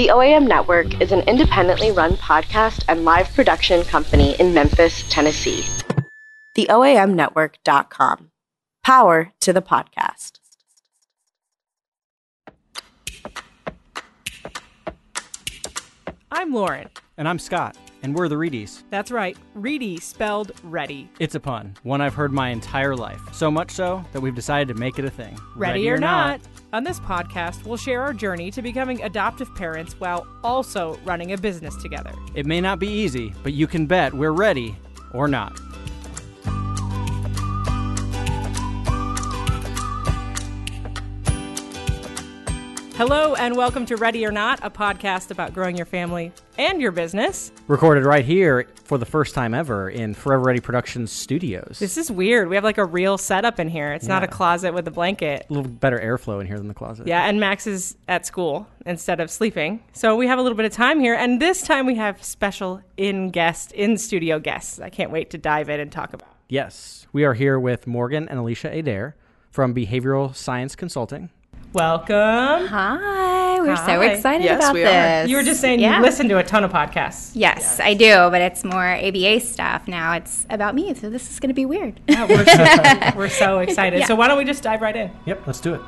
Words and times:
The 0.00 0.08
OAM 0.08 0.48
Network 0.48 0.98
is 1.02 1.12
an 1.12 1.20
independently 1.28 1.90
run 1.90 2.12
podcast 2.12 2.86
and 2.88 3.04
live 3.04 3.30
production 3.34 3.84
company 3.84 4.34
in 4.40 4.54
Memphis, 4.54 5.04
Tennessee. 5.10 5.62
TheOAMNetwork.com. 6.56 8.30
Power 8.82 9.32
to 9.40 9.52
the 9.52 9.60
podcast. 9.60 10.38
I'm 16.32 16.54
Lauren. 16.54 16.88
And 17.18 17.28
I'm 17.28 17.38
Scott, 17.38 17.76
and 18.02 18.14
we're 18.14 18.28
the 18.28 18.36
Reedies. 18.36 18.84
That's 18.88 19.10
right, 19.10 19.36
Reedy 19.52 20.00
spelled 20.00 20.52
ready. 20.62 21.10
It's 21.18 21.34
a 21.34 21.40
pun, 21.40 21.74
one 21.82 22.00
I've 22.00 22.14
heard 22.14 22.32
my 22.32 22.48
entire 22.48 22.96
life. 22.96 23.20
So 23.34 23.50
much 23.50 23.70
so 23.70 24.02
that 24.14 24.22
we've 24.22 24.34
decided 24.34 24.68
to 24.68 24.80
make 24.80 24.98
it 24.98 25.04
a 25.04 25.10
thing. 25.10 25.38
Ready, 25.54 25.90
or, 25.90 25.98
not. 25.98 26.40
On 26.72 26.84
this 26.84 27.00
podcast, 27.00 27.64
we'll 27.64 27.76
share 27.76 28.00
our 28.00 28.14
journey 28.14 28.52
to 28.52 28.62
becoming 28.62 29.02
adoptive 29.02 29.52
parents 29.56 29.98
while 29.98 30.24
also 30.44 31.00
running 31.04 31.32
a 31.32 31.38
business 31.38 31.74
together. 31.74 32.12
It 32.34 32.46
may 32.46 32.60
not 32.60 32.78
be 32.78 32.86
easy, 32.86 33.34
but 33.42 33.54
you 33.54 33.66
can 33.66 33.86
bet 33.86 34.14
we're 34.14 34.30
ready 34.30 34.76
or 35.12 35.26
not. 35.26 35.58
Hello, 43.00 43.34
and 43.34 43.56
welcome 43.56 43.86
to 43.86 43.96
Ready 43.96 44.26
or 44.26 44.30
Not, 44.30 44.60
a 44.62 44.68
podcast 44.68 45.30
about 45.30 45.54
growing 45.54 45.74
your 45.74 45.86
family 45.86 46.32
and 46.58 46.82
your 46.82 46.92
business. 46.92 47.50
Recorded 47.66 48.04
right 48.04 48.26
here 48.26 48.68
for 48.84 48.98
the 48.98 49.06
first 49.06 49.34
time 49.34 49.54
ever 49.54 49.88
in 49.88 50.12
Forever 50.12 50.42
Ready 50.42 50.60
Productions 50.60 51.10
studios. 51.10 51.78
This 51.78 51.96
is 51.96 52.10
weird. 52.10 52.50
We 52.50 52.56
have 52.56 52.62
like 52.64 52.76
a 52.76 52.84
real 52.84 53.16
setup 53.16 53.58
in 53.58 53.70
here. 53.70 53.94
It's 53.94 54.06
not 54.06 54.22
a 54.22 54.26
Yeah. 54.26 54.32
closet 54.32 54.74
with 54.74 54.86
a 54.86 54.90
blanket. 54.90 55.46
a 55.48 55.52
little 55.54 55.70
better 55.70 55.98
airflow 55.98 56.42
in 56.42 56.46
here 56.46 56.58
than 56.58 56.68
the 56.68 56.74
closet. 56.74 57.06
Yeah, 57.06 57.26
and 57.26 57.40
Max 57.40 57.66
is 57.66 57.96
at 58.06 58.26
school 58.26 58.66
instead 58.84 59.18
of 59.18 59.30
sleeping. 59.30 59.80
So 59.94 60.14
we 60.14 60.26
have 60.26 60.38
a 60.38 60.42
little 60.42 60.56
bit 60.56 60.66
of 60.66 60.72
time 60.72 61.00
here, 61.00 61.14
and 61.14 61.40
this 61.40 61.62
time 61.62 61.86
we 61.86 61.94
have 61.94 62.22
special 62.22 62.82
in 62.98 63.30
guest, 63.30 63.72
in 63.72 63.96
studio 63.96 64.38
guests. 64.38 64.78
I 64.78 64.90
can't 64.90 65.10
wait 65.10 65.30
to 65.30 65.38
dive 65.38 65.70
in 65.70 65.80
and 65.80 65.90
talk 65.90 66.12
about. 66.12 66.28
Yes. 66.50 67.06
We 67.14 67.24
are 67.24 67.32
here 67.32 67.58
with 67.58 67.86
Morgan 67.86 68.28
and 68.28 68.38
Alicia 68.38 68.70
Adair 68.70 69.16
from 69.50 69.74
Behavioral 69.74 70.36
Science 70.36 70.76
Consulting. 70.76 71.30
Welcome. 71.72 72.66
Hi, 72.66 73.60
we're 73.60 73.76
so 73.76 74.00
excited 74.00 74.42
Yes, 74.44 74.58
about 74.60 74.74
we 74.74 74.82
are. 74.82 74.86
this. 74.90 75.30
You 75.30 75.36
were 75.36 75.44
just 75.44 75.60
saying 75.60 75.78
Yeah. 75.78 75.98
you 75.98 76.02
listen 76.02 76.28
to 76.28 76.38
a 76.38 76.42
ton 76.42 76.64
of 76.64 76.72
podcasts. 76.72 77.30
Yes, 77.34 77.78
I 77.78 77.94
do, 77.94 78.28
but 78.30 78.40
it's 78.40 78.64
more 78.64 78.84
ABA 78.84 79.38
stuff 79.38 79.86
now. 79.86 80.14
It's 80.14 80.46
about 80.50 80.74
me, 80.74 80.92
so 80.94 81.08
this 81.08 81.30
is 81.30 81.38
going 81.38 81.50
to 81.50 81.54
be 81.54 81.66
weird. 81.66 82.00
Yeah, 82.08 82.26
we're, 82.26 82.44
so, 82.44 83.12
we're 83.16 83.28
so 83.28 83.58
excited. 83.60 84.00
Yeah. 84.00 84.06
So 84.06 84.16
why 84.16 84.26
don't 84.26 84.36
we 84.38 84.44
just 84.44 84.64
dive 84.64 84.80
right 84.82 84.96
in? 84.96 85.12
Yep, 85.26 85.46
let's 85.46 85.60
do 85.60 85.74
it. 85.74 85.80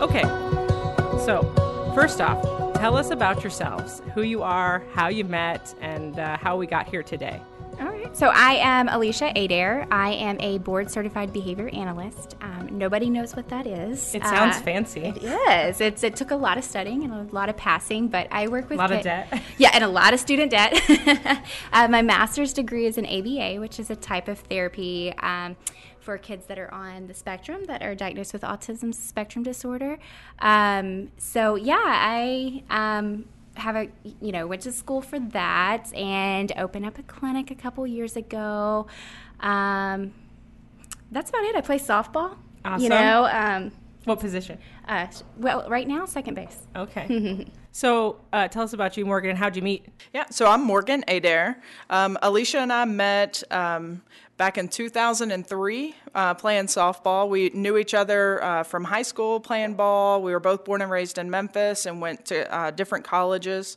Okay. 0.00 0.22
So 1.26 1.42
first 1.94 2.22
off, 2.22 2.42
tell 2.76 2.96
us 2.96 3.10
about 3.10 3.42
yourselves, 3.42 4.00
who 4.14 4.22
you 4.22 4.42
are, 4.42 4.82
how 4.94 5.08
you 5.08 5.24
met, 5.24 5.74
and 5.82 6.18
uh, 6.18 6.38
how 6.38 6.56
we 6.56 6.66
got 6.66 6.88
here 6.88 7.02
today. 7.02 7.42
All 7.78 7.86
right. 7.88 8.16
So 8.16 8.28
I 8.28 8.54
am 8.54 8.88
Alicia 8.88 9.32
Adair. 9.36 9.86
I 9.90 10.12
am 10.12 10.40
a 10.40 10.56
board 10.58 10.90
certified 10.90 11.32
behavior 11.32 11.68
analyst. 11.74 12.34
Um, 12.40 12.68
nobody 12.78 13.10
knows 13.10 13.36
what 13.36 13.48
that 13.50 13.66
is. 13.66 14.14
It 14.14 14.22
sounds 14.22 14.56
Uh, 14.56 14.60
fancy. 14.60 15.00
It 15.02 15.22
is. 15.22 15.80
It's 15.80 16.02
it 16.02 16.16
took 16.16 16.30
a 16.30 16.36
lot 16.36 16.56
of 16.56 16.64
studying 16.64 17.04
and 17.04 17.12
a 17.12 17.34
lot 17.34 17.50
of 17.50 17.56
passing, 17.58 18.08
but 18.08 18.28
I 18.30 18.48
work 18.48 18.70
with 18.70 18.78
A 18.78 18.82
lot 18.82 18.92
of 18.92 19.02
debt. 19.02 19.42
Yeah, 19.58 19.70
and 19.74 19.84
a 19.84 19.88
lot 19.88 20.14
of 20.14 20.20
student 20.20 20.50
debt. 20.52 20.72
uh, 21.72 21.88
my 21.88 22.00
master's 22.00 22.54
degree 22.54 22.86
is 22.86 22.96
in 22.96 23.04
ABA, 23.04 23.60
which 23.60 23.78
is 23.78 23.90
a 23.90 23.96
type 23.96 24.28
of 24.28 24.38
therapy 24.38 25.12
um, 25.18 25.56
for 26.00 26.16
kids 26.16 26.46
that 26.46 26.58
are 26.58 26.72
on 26.72 27.08
the 27.08 27.14
spectrum 27.14 27.64
that 27.66 27.82
are 27.82 27.94
diagnosed 27.94 28.32
with 28.32 28.42
autism 28.42 28.94
spectrum 28.94 29.42
disorder. 29.42 29.98
Um, 30.38 31.10
so 31.18 31.56
yeah, 31.56 31.76
I. 31.82 32.62
Um, 32.70 33.26
have 33.56 33.76
a 33.76 33.88
you 34.20 34.32
know 34.32 34.46
went 34.46 34.62
to 34.62 34.72
school 34.72 35.00
for 35.00 35.18
that 35.18 35.92
and 35.94 36.52
opened 36.56 36.84
up 36.86 36.98
a 36.98 37.02
clinic 37.02 37.50
a 37.50 37.54
couple 37.54 37.86
years 37.86 38.16
ago 38.16 38.86
um, 39.40 40.12
that's 41.10 41.30
about 41.30 41.42
it 41.44 41.56
i 41.56 41.60
play 41.60 41.78
softball 41.78 42.36
Awesome. 42.64 42.82
you 42.82 42.88
know 42.88 43.24
um, 43.30 43.72
What 44.04 44.20
position? 44.20 44.58
uh, 44.88 45.06
well 45.38 45.68
right 45.68 45.88
now 45.88 46.04
second 46.06 46.34
base 46.34 46.58
Okay. 46.74 47.46
so 47.76 48.16
uh, 48.32 48.48
tell 48.48 48.62
us 48.62 48.72
about 48.72 48.96
you, 48.96 49.04
Morgan, 49.04 49.28
and 49.28 49.38
how'd 49.38 49.54
you 49.54 49.60
meet? 49.60 49.84
Yeah, 50.14 50.24
so 50.30 50.46
I'm 50.46 50.64
Morgan 50.64 51.04
Adair. 51.08 51.60
Um, 51.90 52.16
Alicia 52.22 52.60
and 52.60 52.72
I 52.72 52.86
met 52.86 53.42
um, 53.50 54.00
back 54.38 54.56
in 54.56 54.66
2003 54.66 55.94
uh, 56.14 56.32
playing 56.32 56.68
softball. 56.68 57.28
We 57.28 57.50
knew 57.50 57.76
each 57.76 57.92
other 57.92 58.42
uh, 58.42 58.62
from 58.62 58.84
high 58.84 59.02
school 59.02 59.40
playing 59.40 59.74
ball. 59.74 60.22
We 60.22 60.32
were 60.32 60.40
both 60.40 60.64
born 60.64 60.80
and 60.80 60.90
raised 60.90 61.18
in 61.18 61.28
Memphis 61.28 61.84
and 61.84 62.00
went 62.00 62.24
to 62.24 62.50
uh, 62.50 62.70
different 62.70 63.04
colleges. 63.04 63.76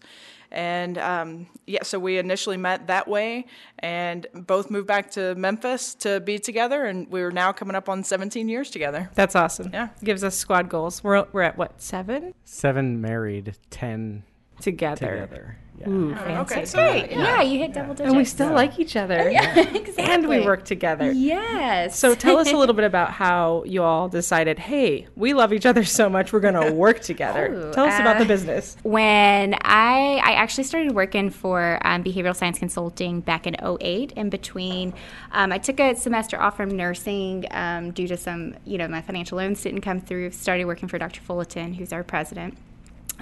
And 0.52 0.98
um, 0.98 1.48
yeah, 1.66 1.84
so 1.84 2.00
we 2.00 2.18
initially 2.18 2.58
met 2.58 2.88
that 2.88 3.08
way 3.08 3.46
and 3.80 4.26
both 4.34 4.72
moved 4.72 4.88
back 4.88 5.12
to 5.12 5.36
Memphis 5.36 5.94
to 5.96 6.20
be 6.20 6.40
together. 6.40 6.86
And 6.86 7.10
we're 7.10 7.32
now 7.32 7.52
coming 7.52 7.76
up 7.76 7.90
on 7.90 8.04
17 8.04 8.50
years 8.50 8.70
together. 8.70 9.10
That's 9.14 9.36
awesome. 9.36 9.70
Yeah. 9.72 9.90
Gives 10.04 10.24
us 10.24 10.36
squad 10.36 10.70
goals. 10.70 11.04
We're, 11.04 11.26
we're 11.32 11.44
at 11.44 11.58
what, 11.58 11.82
seven 11.82 12.34
Seven 12.46 13.00
married, 13.00 13.56
ten 13.70 14.24
together. 14.60 15.28
together. 15.28 15.56
Yeah. 15.80 15.90
Ooh, 15.90 16.14
fancy. 16.14 16.54
Okay, 16.56 16.66
so 16.66 16.78
great 16.78 17.12
yeah, 17.12 17.42
you 17.42 17.60
hit 17.60 17.74
double 17.74 17.94
digits 17.94 18.10
And 18.10 18.18
we 18.18 18.26
still 18.26 18.52
like 18.52 18.80
each 18.80 18.98
other. 18.98 19.30
exactly. 19.30 19.94
And 20.04 20.28
we 20.28 20.42
work 20.42 20.66
together. 20.66 21.12
yes 21.12 21.98
So 21.98 22.16
tell 22.16 22.38
us 22.38 22.52
a 22.52 22.58
little 22.58 22.76
bit 22.76 22.84
about 22.84 23.12
how 23.12 23.64
you 23.66 23.84
all 23.84 24.10
decided, 24.10 24.60
hey, 24.60 25.08
we 25.16 25.34
love 25.34 25.54
each 25.54 25.66
other 25.66 25.86
so 25.86 26.10
much, 26.10 26.34
we're 26.34 26.42
going 26.42 26.56
to 26.56 26.74
work 26.74 27.00
together. 27.12 27.54
Ooh, 27.54 27.74
tell 27.74 27.86
us 27.86 27.98
about 28.00 28.18
uh, 28.18 28.20
the 28.20 28.26
business. 28.26 28.76
when 28.84 29.54
I 29.62 30.22
I 30.24 30.34
actually 30.34 30.66
started 30.66 30.94
working 30.94 31.30
for 31.30 31.80
um, 31.86 32.04
behavioral 32.04 32.36
science 32.36 32.60
consulting 32.60 33.22
back 33.22 33.48
in 33.48 33.56
08 33.64 34.12
in 34.14 34.30
between 34.30 34.94
um, 35.32 35.54
I 35.54 35.58
took 35.60 35.80
a 35.80 35.96
semester 35.96 36.42
off 36.42 36.58
from 36.58 36.76
nursing 36.76 37.46
um, 37.52 37.92
due 37.92 38.08
to 38.08 38.18
some 38.18 38.56
you 38.66 38.78
know 38.78 38.88
my 38.88 39.02
financial 39.02 39.38
loans 39.38 39.62
didn't 39.62 39.82
come 39.82 40.02
through 40.02 40.32
started 40.32 40.66
working 40.66 40.90
for 40.90 40.98
Dr. 40.98 41.22
Fullerton 41.22 41.74
who's 41.74 41.94
our 41.94 42.04
president 42.04 42.58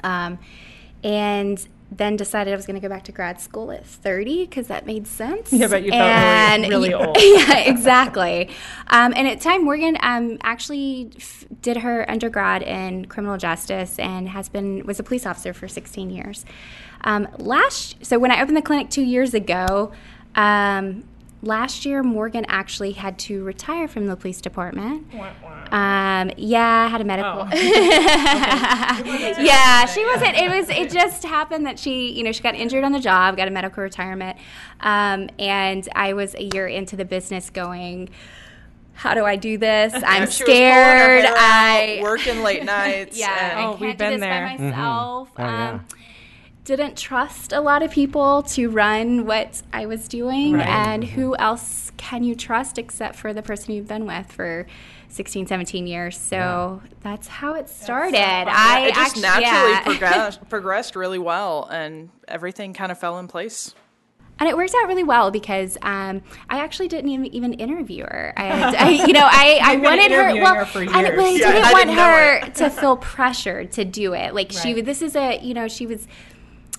um, 0.03 0.39
and 1.03 1.67
then 1.89 2.17
decided 2.17 2.51
I 2.51 2.55
was 2.57 2.65
going 2.65 2.75
to 2.75 2.81
go 2.81 2.89
back 2.89 3.05
to 3.05 3.13
grad 3.13 3.39
school 3.39 3.71
at 3.71 3.85
30 3.85 4.45
because 4.45 4.67
that 4.67 4.85
made 4.85 5.07
sense. 5.07 5.53
Yeah, 5.53 5.67
but 5.67 5.83
you 5.83 5.91
felt 5.91 6.59
really- 6.61 6.69
really 6.69 6.93
old. 6.93 7.17
yeah, 7.19 7.59
exactly. 7.59 8.49
Um, 8.87 9.13
and 9.15 9.27
at 9.27 9.39
Time 9.39 9.63
Morgan 9.63 9.97
um, 10.01 10.37
actually 10.43 11.11
f- 11.15 11.45
did 11.61 11.77
her 11.77 12.09
undergrad 12.11 12.61
in 12.61 13.05
criminal 13.05 13.37
justice 13.37 13.97
and 13.99 14.27
has 14.29 14.49
been 14.49 14.85
was 14.85 14.99
a 14.99 15.03
police 15.03 15.25
officer 15.25 15.53
for 15.53 15.67
16 15.69 16.09
years. 16.09 16.43
Um, 17.05 17.27
last, 17.37 18.03
so 18.05 18.19
when 18.19 18.31
I 18.31 18.41
opened 18.41 18.57
the 18.57 18.61
clinic 18.61 18.89
two 18.89 19.03
years 19.03 19.33
ago. 19.33 19.91
Um, 20.35 21.03
Last 21.43 21.85
year, 21.85 22.01
Morgan 22.01 22.45
actually 22.47 22.93
had 22.93 23.19
to 23.19 23.43
retire 23.43 23.87
from 23.87 24.07
the 24.07 24.15
police 24.15 24.41
department. 24.41 25.05
Um, 25.71 26.31
yeah, 26.35 26.87
had 26.89 26.99
a 26.99 27.03
medical. 27.03 27.41
Oh. 27.41 27.49
yeah, 29.39 29.85
she 29.85 30.03
wasn't. 30.05 30.35
It 30.35 30.49
was. 30.49 30.69
It 30.69 30.89
just 30.91 31.23
happened 31.23 31.65
that 31.67 31.77
she, 31.77 32.11
you 32.11 32.23
know, 32.23 32.31
she 32.31 32.41
got 32.41 32.55
injured 32.55 32.83
on 32.83 32.91
the 32.91 32.99
job, 32.99 33.37
got 33.37 33.47
a 33.47 33.51
medical 33.51 33.83
retirement, 33.83 34.37
um, 34.81 35.29
and 35.37 35.87
I 35.95 36.13
was 36.13 36.33
a 36.35 36.43
year 36.53 36.67
into 36.67 36.95
the 36.95 37.05
business, 37.05 37.49
going, 37.51 38.09
"How 38.93 39.13
do 39.13 39.23
I 39.23 39.35
do 39.35 39.57
this? 39.59 39.93
I'm 40.05 40.23
She 40.23 40.25
was 40.25 40.37
her 40.39 40.45
scared. 40.45 41.25
hair 41.25 41.33
out, 41.33 41.37
I 41.37 41.99
working 42.01 42.41
late 42.41 42.63
nights. 42.65 43.17
yeah, 43.17 43.51
and- 43.51 43.59
I 43.59 43.63
Oh, 43.65 43.69
can't 43.71 43.81
we've 43.81 43.91
do 43.91 43.97
been 43.97 44.11
this 44.13 44.21
there. 44.21 44.47
by 44.57 44.63
myself. 44.63 45.29
Oh, 45.37 45.43
yeah. 45.43 45.79
Didn't 46.67 46.97
trust 46.97 47.53
a 47.53 47.61
lot 47.61 47.81
of 47.81 47.89
people 47.91 48.43
to 48.43 48.69
run 48.69 49.25
what 49.25 49.61
I 49.71 49.85
was 49.85 50.07
doing, 50.09 50.53
Right. 50.55 50.67
and 50.67 51.03
who 51.03 51.35
else 51.37 51.91
can 51.95 52.23
you 52.23 52.35
trust 52.35 52.77
except 52.77 53.15
for 53.15 53.33
the 53.33 53.41
person 53.41 53.73
you've 53.73 53.87
been 53.87 54.05
with 54.05 54.29
for 54.31 54.67
16, 55.07 55.47
17 55.47 55.87
years? 55.87 56.17
So 56.17 56.81
that's 57.01 57.27
how 57.27 57.53
it 57.55 57.69
started. 57.69 58.17
I 58.19 58.87
it 58.87 58.95
just 58.95 59.17
actu- 59.17 59.21
naturally 59.41 59.71
yeah. 59.71 59.83
progressed, 59.85 60.49
progressed 60.49 60.95
really 60.97 61.19
well, 61.19 61.67
and 61.71 62.09
everything 62.27 62.73
kind 62.73 62.91
of 62.91 62.99
fell 62.99 63.17
in 63.17 63.27
place. 63.27 63.73
And 64.39 64.47
it 64.47 64.55
worked 64.55 64.75
out 64.75 64.87
really 64.87 65.03
well 65.05 65.31
because 65.31 65.77
um, 65.81 66.21
I 66.49 66.59
actually 66.59 66.89
didn't 66.89 67.09
even, 67.09 67.25
even 67.33 67.53
interview 67.53 68.03
her. 68.03 68.33
I, 68.37 68.75
I, 68.75 68.89
you 69.07 69.13
know, 69.13 69.23
I, 69.25 69.59
I 69.63 69.75
wanted 69.77 70.11
her. 70.11 70.35
Well, 70.35 70.53
her 70.53 70.65
for 70.65 70.81
and 70.81 70.89
I 70.91 70.99
years. 71.01 71.17
really 71.17 71.39
Yeah, 71.39 71.51
didn't 71.53 71.65
I 71.65 71.71
want 71.73 71.85
didn't 71.87 71.97
her 71.97 72.49
to 72.51 72.69
feel 72.69 72.97
pressured 72.97 73.71
to 73.71 73.85
do 73.85 74.13
it. 74.13 74.35
Like 74.35 74.51
she, 74.51 74.75
Right. 74.75 74.85
this 74.85 75.01
is 75.01 75.15
a, 75.15 75.39
you 75.41 75.55
know, 75.55 75.67
she 75.67 75.87
was 75.87 76.07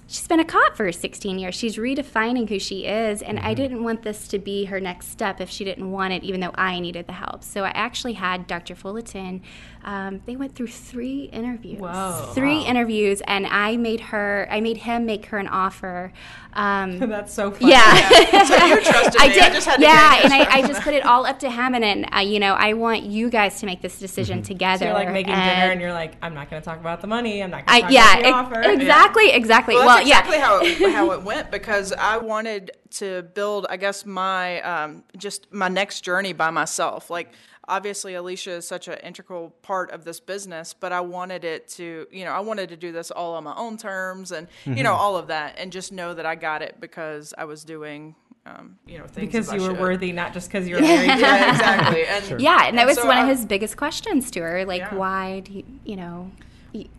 she's 0.09 0.27
been 0.27 0.41
a 0.41 0.45
cop 0.45 0.75
for 0.75 0.91
16 0.91 1.39
years. 1.39 1.55
She's 1.55 1.77
redefining 1.77 2.49
who 2.49 2.59
she 2.59 2.87
is, 2.87 3.23
and 3.23 3.39
I 3.39 3.43
mm-hmm. 3.43 3.55
didn't 3.55 3.85
want 3.85 4.03
this 4.03 4.27
to 4.29 4.39
be 4.39 4.65
her 4.65 4.81
next 4.81 5.11
step 5.11 5.41
if 5.41 5.51
she 5.51 5.65
didn't 5.65 5.93
want 5.93 6.13
it, 6.15 6.25
even 6.25 6.41
though 6.41 6.55
I 6.55 6.81
needed 6.81 7.07
the 7.07 7.13
help. 7.13 7.45
So 7.45 7.63
I 7.65 7.71
actually 7.71 8.15
had 8.15 8.47
Dr. 8.47 8.75
Fullerton. 8.75 9.43
Um, 9.89 10.21
they 10.27 10.37
went 10.37 10.55
through 10.55 10.67
three 10.67 11.31
interviews. 11.33 11.81
Whoa. 11.81 12.31
Three 12.35 12.59
interviews, 12.61 13.23
and 13.27 13.47
I 13.47 13.79
made 13.79 14.01
her. 14.01 14.47
I 14.51 14.61
made 14.61 14.77
him 14.77 15.07
make 15.07 15.25
her 15.27 15.39
an 15.39 15.49
offer. 15.49 16.13
Um, 16.53 16.99
That's 17.09 17.33
so 17.33 17.51
funny. 17.51 17.71
yeah. 17.73 18.45
So 18.45 18.67
you 18.67 18.83
trusted 18.83 19.15
me. 19.19 19.19
I 19.19 19.29
did. 19.33 19.53
just 19.55 19.67
had 19.67 19.77
to 19.77 19.83
yeah, 19.83 20.21
and 20.25 20.35
I, 20.35 20.59
I 20.59 20.67
just 20.67 20.83
put 20.83 20.93
it 20.93 21.07
all 21.07 21.25
up 21.25 21.39
to 21.39 21.51
him, 21.51 21.75
and 21.75 21.83
then 21.83 22.05
uh, 22.15 22.21
you 22.21 22.39
know, 22.39 22.53
I 22.53 22.75
want 22.75 23.05
you 23.05 23.31
guys 23.31 23.61
to 23.61 23.67
make 23.67 23.81
this 23.81 23.99
decision 23.99 24.43
together. 24.43 24.81
So 24.81 24.85
you're 24.85 24.95
like 24.95 25.11
making 25.11 25.33
dinner 25.33 25.73
and 25.73 25.81
you're 25.81 25.95
like, 25.95 26.17
I'm 26.21 26.35
not 26.35 26.51
going 26.51 26.61
to 26.61 26.67
talk 26.67 26.81
about 26.81 27.01
the 27.01 27.07
money. 27.07 27.43
I'm 27.43 27.51
not 27.51 27.65
going 27.67 27.77
to 27.77 27.83
talk 27.85 27.91
yeah, 27.91 28.19
about 28.19 28.23
the 28.23 28.29
ex- 28.29 28.35
offer. 28.67 28.71
exactly, 28.73 29.31
exactly. 29.31 29.75
Well, 29.75 29.87
Well, 29.87 29.97
that's 30.05 30.07
exactly 30.07 30.37
yeah. 30.37 30.45
how 30.45 30.61
it, 30.61 30.93
how 30.93 31.11
it 31.13 31.23
went 31.23 31.51
because 31.51 31.95
I 31.95 32.19
wanted 32.19 32.73
to 32.91 33.23
build, 33.23 33.67
I 33.71 33.79
guess, 33.79 34.05
my 34.05 34.61
um, 34.61 35.05
just 35.17 35.51
my 35.51 35.69
next 35.69 36.03
journey 36.03 36.35
by 36.35 36.51
myself. 36.51 37.09
Like, 37.09 37.33
obviously, 37.69 38.15
Alicia 38.15 38.53
is 38.53 38.67
such 38.67 38.89
an 38.89 38.99
integral 39.05 39.51
part 39.63 39.91
of 39.93 40.05
this 40.05 40.19
business, 40.21 40.75
but 40.75 40.91
I 40.93 41.01
wanted 41.01 41.45
it 41.45 41.69
to, 41.77 42.07
you 42.11 42.25
know, 42.25 42.33
I 42.33 42.41
wanted 42.41 42.71
to 42.71 42.77
do 42.77 42.91
this 42.91 43.11
all 43.11 43.35
on 43.35 43.45
my 43.45 43.55
own 43.57 43.77
terms 43.77 44.33
and 44.33 44.49
you 44.65 44.83
know 44.83 44.95
all 44.95 45.17
of 45.17 45.29
that, 45.29 45.55
and 45.59 45.71
just 45.71 45.93
know 45.93 46.15
that 46.15 46.27
I 46.27 46.35
got 46.35 46.63
it 46.63 46.77
because 46.81 47.33
I 47.39 47.45
was 47.45 47.63
doing, 47.65 48.15
um, 48.47 48.79
you 48.87 48.99
know, 48.99 49.07
things 49.07 49.27
Because 49.29 49.47
as 49.49 49.53
I 49.53 49.57
you 49.57 49.63
were 49.63 49.69
should. 49.71 49.81
worthy, 49.81 50.13
not 50.13 50.33
just 50.33 50.49
because 50.49 50.67
you 50.67 50.77
were 50.77 50.81
married. 50.81 51.07
Yeah, 51.21 51.51
exactly. 51.53 52.05
And 52.33 52.41
Yeah, 52.41 52.67
and 52.67 52.79
that 52.79 52.87
was 52.87 52.97
so 52.97 53.07
one 53.07 53.19
I- 53.19 53.23
of 53.23 53.29
his 53.29 53.45
biggest 53.47 53.77
questions 53.77 54.31
to 54.33 54.41
her. 54.41 54.65
Like, 54.65 54.81
Yeah. 54.81 54.95
why 54.95 55.41
do 55.41 55.53
you, 55.53 55.65
you 55.85 55.97
know? 55.97 56.31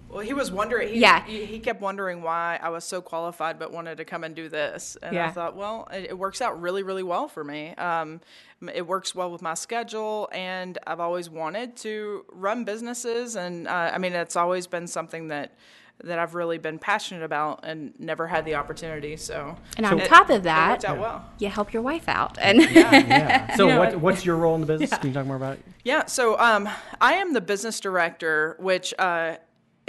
Y- 0.09 0.15
Well, 0.15 0.25
he 0.25 0.33
was 0.33 0.51
wondering. 0.51 0.89
He, 0.93 0.99
Yeah. 0.99 1.23
he, 1.25 1.45
he 1.45 1.59
kept 1.59 1.81
wondering 1.81 2.21
why 2.21 2.59
I 2.61 2.69
was 2.69 2.83
so 2.83 3.01
qualified, 3.01 3.59
but 3.59 3.71
wanted 3.71 3.97
to 3.97 4.05
come 4.05 4.23
and 4.23 4.35
do 4.35 4.49
this. 4.49 4.97
And 5.01 5.15
Yeah. 5.15 5.27
I 5.27 5.31
thought, 5.31 5.55
well, 5.55 5.87
it, 5.91 6.05
it 6.09 6.17
works 6.17 6.41
out 6.41 6.59
really, 6.61 6.83
really 6.83 7.03
well 7.03 7.27
for 7.27 7.43
me. 7.43 7.75
Um, 7.75 8.21
it 8.73 8.85
works 8.85 9.15
well 9.15 9.31
with 9.31 9.41
my 9.41 9.53
schedule, 9.53 10.27
and 10.33 10.77
I've 10.85 10.99
always 10.99 11.29
wanted 11.29 11.77
to 11.77 12.25
run 12.31 12.65
businesses, 12.65 13.35
and 13.37 13.67
uh, 13.67 13.91
I 13.93 13.97
mean, 13.99 14.13
it's 14.13 14.35
always 14.35 14.67
been 14.67 14.87
something 14.87 15.29
that 15.29 15.53
that 16.01 16.17
I've 16.17 16.33
really 16.33 16.57
been 16.57 16.79
passionate 16.79 17.23
about, 17.23 17.59
and 17.63 17.93
never 17.99 18.25
had 18.25 18.45
the 18.45 18.55
opportunity. 18.55 19.17
So, 19.17 19.57
And 19.75 19.85
on 19.85 19.99
it- 19.99 20.07
top 20.07 20.29
of 20.29 20.43
that, 20.43 20.69
worked 20.71 20.85
out 20.85 20.97
well. 20.97 21.25
you 21.39 21.49
help 21.49 21.73
your 21.73 21.81
wife 21.83 22.07
out. 22.07 22.37
And 22.39 22.61
Yeah. 22.61 22.69
Yeah. 22.95 23.55
So 23.57 23.67
You 23.67 23.73
know, 23.73 23.79
what, 23.79 23.89
it- 23.89 23.99
what's 23.99 24.23
your 24.25 24.37
role 24.37 24.55
in 24.55 24.61
the 24.61 24.67
business? 24.67 24.97
Can 24.97 25.09
you 25.09 25.13
talk 25.13 25.25
more 25.25 25.35
about 25.35 25.55
it? 25.55 25.59
Yeah, 25.83 26.05
so 26.05 26.39
um, 26.39 26.69
I 27.01 27.15
am 27.15 27.33
the 27.33 27.41
business 27.41 27.81
director, 27.81 28.55
which 28.59 28.93
uh, 28.97 29.35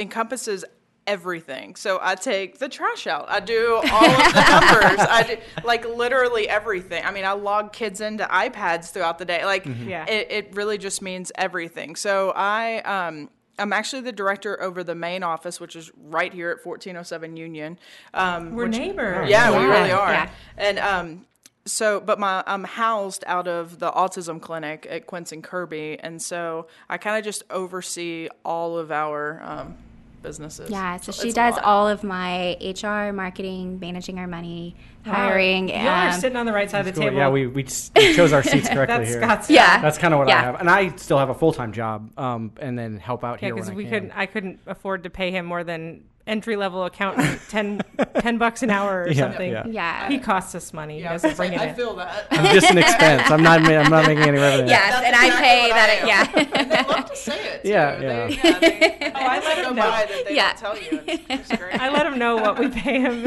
encompasses 0.00 0.64
everything. 1.06 1.74
So 1.76 1.98
I 2.00 2.14
take 2.14 2.58
the 2.58 2.68
trash 2.68 3.06
out. 3.06 3.26
I 3.28 3.40
do 3.40 3.74
all 3.76 4.04
of 4.04 4.32
the 4.32 4.60
numbers. 4.60 5.06
I 5.08 5.22
do 5.26 5.36
like 5.64 5.84
literally 5.88 6.48
everything. 6.48 7.04
I 7.04 7.10
mean, 7.10 7.24
I 7.24 7.32
log 7.32 7.72
kids 7.72 8.00
into 8.00 8.24
iPads 8.24 8.90
throughout 8.92 9.18
the 9.18 9.24
day. 9.24 9.44
Like, 9.44 9.66
Yeah. 9.66 10.04
it, 10.08 10.30
it 10.30 10.54
really 10.54 10.78
just 10.78 11.02
means 11.02 11.32
everything. 11.36 11.96
So 11.96 12.32
I. 12.34 12.80
Um, 12.80 13.30
I'm 13.58 13.74
actually 13.74 14.00
the 14.02 14.12
director 14.12 14.58
over 14.62 14.82
the 14.82 14.94
main 14.94 15.22
office, 15.22 15.60
which 15.60 15.76
is 15.76 15.90
right 15.94 16.32
here 16.32 16.48
at 16.48 16.64
1407 16.64 17.36
Union. 17.36 17.78
Um, 18.14 18.54
We're 18.54 18.64
which- 18.66 18.78
neighbors. 18.78 19.28
yeah, 19.28 19.50
we 19.50 19.64
really 19.66 19.90
are. 19.92 20.10
yeah. 20.12 20.30
And 20.56 20.78
um, 20.78 21.26
so, 21.66 22.00
but 22.00 22.18
my 22.18 22.42
I'm 22.46 22.64
housed 22.64 23.22
out 23.26 23.46
of 23.46 23.78
the 23.78 23.90
autism 23.90 24.40
clinic 24.40 24.86
at 24.88 25.06
Quince 25.06 25.30
and 25.32 25.44
Kirby, 25.44 25.98
and 26.00 26.22
so 26.22 26.68
I 26.88 26.96
kind 26.96 27.18
of 27.18 27.24
just 27.24 27.42
oversee 27.50 28.28
all 28.46 28.78
of 28.78 28.90
our 28.90 29.42
um, 29.44 29.76
businesses. 30.22 30.70
yeah, 30.70 30.96
so 30.98 31.10
It's 31.10 31.20
she 31.22 31.32
does 31.32 31.54
all 31.62 31.88
of 31.88 32.02
my 32.04 32.56
HR, 32.60 33.12
marketing, 33.12 33.78
managing 33.80 34.18
our 34.18 34.26
money, 34.26 34.76
hiring. 35.04 35.68
You 35.68 35.74
are 35.76 36.08
um, 36.08 36.20
sitting 36.20 36.36
on 36.36 36.46
the 36.46 36.52
right 36.52 36.70
side 36.70 36.80
of 36.80 36.86
the 36.86 36.92
Cool. 36.92 37.04
table. 37.04 37.16
Yeah, 37.16 37.28
we, 37.30 37.46
we, 37.46 37.64
s- 37.64 37.90
we 37.96 38.14
chose 38.14 38.32
our 38.32 38.42
seats 38.42 38.68
correctly 38.72 38.96
That's 38.98 39.08
here. 39.10 39.22
Scott's. 39.22 39.50
Yeah. 39.50 39.80
That's 39.80 39.98
kind 39.98 40.14
of 40.14 40.18
what 40.18 40.30
I 40.30 40.40
have, 40.40 40.60
and 40.60 40.68
I 40.70 40.94
still 40.96 41.18
have 41.18 41.30
a 41.30 41.34
full 41.34 41.52
time 41.52 41.72
job, 41.72 42.10
um, 42.18 42.52
and 42.60 42.78
then 42.78 42.98
help 42.98 43.24
out 43.24 43.40
Yeah, 43.40 43.48
here 43.48 43.54
when 43.54 43.64
because 43.64 43.76
we 43.76 43.84
can. 43.84 43.92
couldn't. 43.92 44.12
I 44.12 44.26
couldn't 44.26 44.60
afford 44.66 45.04
to 45.04 45.10
pay 45.10 45.30
him 45.30 45.46
more 45.46 45.64
than 45.64 46.04
entry 46.30 46.56
level 46.56 46.84
accountant 46.84 47.40
10, 47.50 47.80
10 48.20 48.38
bucks 48.38 48.62
an 48.62 48.70
hour 48.70 49.02
or 49.02 49.08
Yeah, 49.08 49.14
something. 49.28 49.50
yeah. 49.52 49.66
Yeah. 49.66 50.08
He 50.08 50.18
costs 50.18 50.54
us 50.54 50.72
money. 50.72 50.94
He 50.98 51.02
Yeah, 51.02 51.12
doesn't 51.12 51.36
bring 51.36 51.52
it 51.52 51.60
I 51.60 51.66
in. 51.66 51.74
feel 51.74 51.94
that. 51.96 52.28
I'm 52.30 52.54
just 52.54 52.70
an 52.70 52.78
expense. 52.78 53.30
I'm 53.30 53.42
not. 53.42 53.60
I'm 53.62 53.90
not 53.90 54.06
making 54.06 54.22
any 54.24 54.38
revenue. 54.38 54.68
Yes, 54.70 54.92
That's 54.92 55.06
and 55.06 55.16
I 55.16 55.30
pay 55.40 55.68
that. 55.70 55.90
I 55.90 55.92
it- 55.94 56.06
yeah. 56.06 56.60
and 56.60 56.70
they 56.88 56.94
love 56.94 57.10
to 57.10 57.16
say 57.16 57.54
it. 57.54 57.62
Too. 57.64 57.68
Yeah, 57.68 57.96
They, 57.98 58.06
yeah. 58.06 58.28
yeah 58.28 58.58
they, 58.60 59.12
oh, 59.14 59.18
I 59.18 59.38
let 59.40 59.56
go 59.62 59.70
him 59.70 59.76
know. 59.76 59.82
by 59.82 60.06
that 60.06 60.24
they 60.26 60.34
Yeah. 60.36 60.52
don't 60.52 60.58
tell 60.60 60.78
you. 60.78 61.02
It's, 61.06 61.50
it's. 61.50 61.62
I 61.82 61.88
let 61.90 62.06
him 62.06 62.18
know 62.18 62.36
what 62.36 62.58
we 62.58 62.68
pay 62.68 63.00
him. 63.00 63.24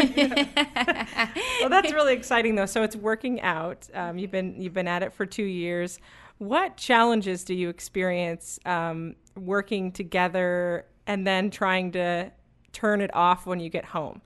well, 1.60 1.70
that's 1.70 1.92
really 1.92 2.14
exciting, 2.14 2.56
though. 2.56 2.66
So 2.66 2.84
it's 2.84 2.96
working 2.96 3.42
out. 3.42 3.88
Um, 3.94 4.18
you've 4.18 4.32
been 4.32 4.56
you've 4.62 4.74
been 4.74 4.88
at 4.88 5.04
it 5.04 5.14
for 5.14 5.26
two 5.26 5.44
years. 5.44 6.00
What 6.38 6.78
challenges 6.78 7.44
do 7.44 7.54
you 7.54 7.70
experience 7.70 8.60
um, 8.66 9.16
working 9.38 9.92
together 9.92 10.86
and 11.06 11.28
then 11.28 11.52
trying 11.52 11.92
to 11.94 12.32
turn 12.74 13.00
it 13.00 13.14
off 13.16 13.46
when 13.46 13.60
you 13.60 13.70
get 13.70 13.86
home? 13.86 14.22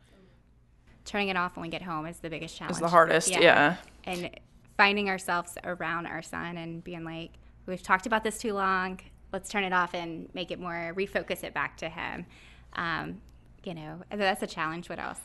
Turning 1.06 1.30
it 1.30 1.38
off 1.38 1.56
when 1.56 1.62
we 1.62 1.70
get 1.70 1.84
home 1.84 2.06
is 2.06 2.20
the 2.20 2.30
biggest 2.30 2.58
challenge. 2.58 2.72
It's 2.72 2.80
the 2.82 2.90
hardest. 2.90 3.30
Yeah. 3.30 3.76
And 4.04 4.30
finding 4.76 5.10
ourselves 5.10 5.58
around 5.64 6.08
our 6.08 6.22
son 6.22 6.58
and 6.58 6.84
being 6.84 7.04
like, 7.04 7.32
we've 7.66 7.84
talked 7.84 8.06
about 8.06 8.24
this 8.24 8.40
too 8.40 8.54
long. 8.54 9.00
Let's 9.32 9.50
turn 9.50 9.64
it 9.64 9.74
off 9.74 9.94
and 9.94 10.30
make 10.34 10.52
it 10.52 10.60
more, 10.60 10.94
refocus 10.96 11.44
it 11.44 11.54
back 11.54 11.78
to 11.78 11.90
him. 11.90 12.26
Um, 12.74 13.22
you 13.64 13.74
know, 13.74 14.02
that's 14.10 14.42
a 14.44 14.48
challenge. 14.48 14.90
What 14.90 15.00
else? 15.00 15.20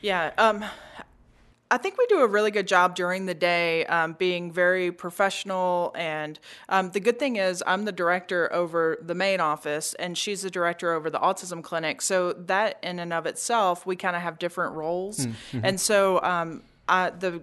Yeah. 0.00 0.32
Um, 0.38 0.64
I 1.70 1.76
think 1.76 1.98
we 1.98 2.06
do 2.06 2.20
a 2.20 2.26
really 2.26 2.50
good 2.50 2.66
job 2.66 2.94
during 2.94 3.26
the 3.26 3.34
day 3.34 3.84
um, 3.86 4.14
being 4.14 4.50
very 4.50 4.90
professional. 4.90 5.92
And 5.94 6.38
um, 6.68 6.90
the 6.92 7.00
good 7.00 7.18
thing 7.18 7.36
is, 7.36 7.62
I'm 7.66 7.84
the 7.84 7.92
director 7.92 8.50
over 8.52 8.96
the 9.02 9.14
main 9.14 9.40
office, 9.40 9.94
and 9.94 10.16
she's 10.16 10.42
the 10.42 10.50
director 10.50 10.92
over 10.92 11.10
the 11.10 11.18
autism 11.18 11.62
clinic. 11.62 12.00
So, 12.00 12.32
that 12.32 12.78
in 12.82 12.98
and 12.98 13.12
of 13.12 13.26
itself, 13.26 13.84
we 13.84 13.96
kind 13.96 14.16
of 14.16 14.22
have 14.22 14.38
different 14.38 14.74
roles. 14.76 15.26
And 15.62 15.80
so, 15.80 16.22
um, 16.22 16.62
I, 16.88 17.10
the 17.10 17.42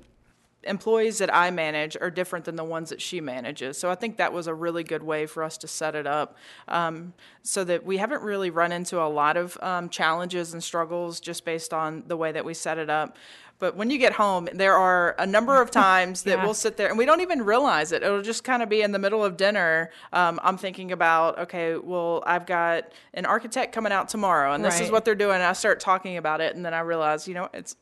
employees 0.66 1.20
that 1.20 1.34
I 1.34 1.52
manage 1.52 1.96
are 2.00 2.10
different 2.10 2.46
than 2.46 2.56
the 2.56 2.64
ones 2.64 2.90
that 2.90 3.02
she 3.02 3.22
manages. 3.22 3.78
So 3.78 3.90
I 3.90 3.96
think 3.96 4.18
that 4.18 4.34
was 4.34 4.48
a 4.48 4.54
really 4.54 4.84
good 4.84 5.04
way 5.04 5.26
for 5.26 5.44
us 5.44 5.58
to 5.60 5.68
set 5.68 5.96
it 5.96 6.08
up 6.08 6.38
um, 6.68 7.14
so 7.44 7.64
that 7.64 7.86
we 7.86 7.98
haven't 7.98 8.22
really 8.22 8.50
run 8.50 8.72
into 8.72 9.02
a 9.02 9.08
lot 9.08 9.38
of 9.38 9.58
um, 9.62 9.90
challenges 9.90 10.54
and 10.54 10.64
struggles 10.64 11.20
just 11.20 11.46
based 11.46 11.74
on 11.74 12.04
the 12.08 12.18
way 12.18 12.32
that 12.32 12.44
we 12.46 12.54
set 12.54 12.78
it 12.78 12.90
up. 12.90 13.18
But 13.58 13.78
when 13.78 13.90
you 13.90 13.98
get 13.98 14.12
home, 14.12 14.50
there 14.52 14.76
are 14.76 15.16
a 15.18 15.26
number 15.26 15.62
of 15.62 15.72
times 15.72 16.24
that 16.24 16.32
Yeah. 16.40 16.44
we'll 16.44 16.54
sit 16.54 16.76
there 16.76 16.90
and 16.90 16.98
we 16.98 17.06
don't 17.06 17.22
even 17.22 17.42
realize 17.46 17.94
it. 17.94 18.04
It'll 18.04 18.22
just 18.22 18.44
kind 18.44 18.62
of 18.62 18.68
be 18.68 18.82
in 18.82 18.92
the 18.92 19.00
middle 19.00 19.24
of 19.24 19.38
dinner. 19.38 19.92
Um, 20.12 20.42
I'm 20.44 20.58
thinking 20.58 20.92
about, 20.92 21.40
okay, 21.40 21.78
well, 21.78 22.22
I've 22.28 22.46
got 22.46 22.92
an 23.14 23.26
architect 23.26 23.74
coming 23.74 23.94
out 23.94 24.10
tomorrow, 24.10 24.52
and 24.54 24.64
this 24.66 24.82
is 24.82 24.92
what 24.92 25.06
they're 25.06 25.16
doing. 25.16 25.36
And 25.36 25.44
I 25.44 25.54
start 25.54 25.80
talking 25.80 26.18
about 26.18 26.42
it, 26.42 26.54
and 26.56 26.66
then 26.66 26.74
I 26.74 26.82
realize, 26.82 27.30
you 27.30 27.34
know, 27.34 27.48
it's 27.54 27.78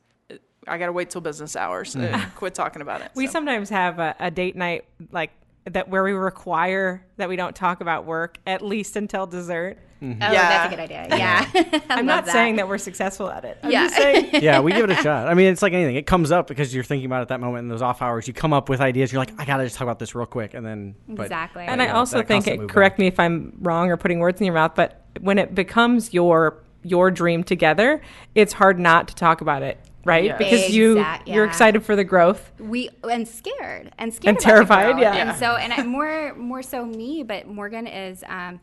I 0.67 0.77
got 0.77 0.87
to 0.87 0.91
wait 0.93 1.09
till 1.09 1.21
business 1.21 1.55
hours. 1.55 1.95
Uh, 1.95 2.23
quit 2.35 2.53
talking 2.55 2.81
about 2.81 3.01
it. 3.01 3.11
We 3.15 3.27
So. 3.27 3.33
sometimes 3.33 3.69
have 3.69 3.99
a, 3.99 4.15
a 4.19 4.31
date 4.31 4.55
night 4.55 4.85
like 5.11 5.31
that 5.65 5.87
where 5.89 6.03
we 6.03 6.11
require 6.11 7.05
that 7.17 7.29
we 7.29 7.35
don't 7.35 7.55
talk 7.55 7.79
about 7.81 8.05
work 8.05 8.37
at 8.45 8.61
least 8.61 8.95
until 8.95 9.25
dessert. 9.25 9.77
Oh, 10.01 10.05
Yeah. 10.05 10.17
that's 10.29 10.67
a 10.73 10.75
good 10.75 10.83
idea. 10.83 11.07
Yeah. 11.17 11.49
I 11.53 11.81
I'm 11.99 12.05
love 12.05 12.25
not 12.25 12.27
saying 12.27 12.57
that 12.57 12.67
we're 12.67 12.77
successful 12.77 13.29
at 13.29 13.45
it. 13.45 13.57
I'm 13.63 13.71
Yeah. 13.71 13.83
just 13.85 13.95
saying 13.95 14.29
yeah, 14.43 14.59
we 14.59 14.73
give 14.73 14.83
it 14.83 14.89
a 14.89 14.95
shot. 15.01 15.29
I 15.29 15.33
mean, 15.33 15.47
it's 15.47 15.61
like 15.61 15.71
anything. 15.71 15.95
It 15.95 16.05
comes 16.05 16.31
up 16.33 16.47
because 16.47 16.75
you're 16.75 16.83
thinking 16.83 17.05
about 17.05 17.19
it 17.19 17.21
at 17.23 17.27
that 17.29 17.39
moment 17.39 17.59
in 17.63 17.69
those 17.69 17.81
off 17.81 18.01
hours. 18.01 18.27
You 18.27 18.33
come 18.33 18.51
up 18.51 18.67
with 18.67 18.81
ideas. 18.81 19.13
You're 19.13 19.21
like, 19.21 19.31
I 19.39 19.45
gotta 19.45 19.63
just 19.63 19.77
talk 19.77 19.85
about 19.85 19.99
this 19.99 20.13
real 20.13 20.25
quick, 20.25 20.53
and 20.53 20.65
then 20.65 20.95
but- 21.07 21.23
Exactly. 21.23 21.63
And 21.63 21.81
I 21.81 21.87
know, 21.87 21.93
also 21.95 22.21
think, 22.23 22.47
it, 22.47 22.67
correct 22.67 22.95
back. 22.95 22.99
me 22.99 23.07
if 23.07 23.17
I'm 23.17 23.53
wrong 23.61 23.89
or 23.89 23.95
putting 23.95 24.19
words 24.19 24.41
in 24.41 24.45
your 24.45 24.55
mouth, 24.55 24.73
but 24.75 25.05
when 25.21 25.37
it 25.39 25.55
becomes 25.55 26.13
your 26.13 26.61
your 26.85 27.09
dream 27.09 27.41
together, 27.45 28.01
it's 28.35 28.51
hard 28.51 28.77
not 28.77 29.07
to 29.07 29.15
talk 29.15 29.39
about 29.39 29.61
it, 29.61 29.77
right? 30.05 30.25
Yeah. 30.25 30.37
Because 30.37 30.69
you 30.69 30.97
Exact- 30.97 31.27
you're 31.27 31.45
excited 31.45 31.83
for 31.85 31.95
the 31.95 32.03
growth. 32.03 32.51
we 32.59 32.89
and 33.09 33.27
scared 33.27 33.91
and 33.97 34.13
scared 34.13 34.35
And 34.35 34.39
terrified, 34.43 34.91
growth. 34.93 35.01
yeah. 35.01 35.15
Yeah. 35.15 35.29
And 35.31 35.39
so 35.39 35.55
and 35.55 35.73
I, 35.73 35.83
more 35.83 36.33
more 36.35 36.61
so 36.61 36.85
me, 36.85 37.23
but 37.23 37.47
Morgan 37.47 37.87
is 37.87 38.23
um, 38.27 38.59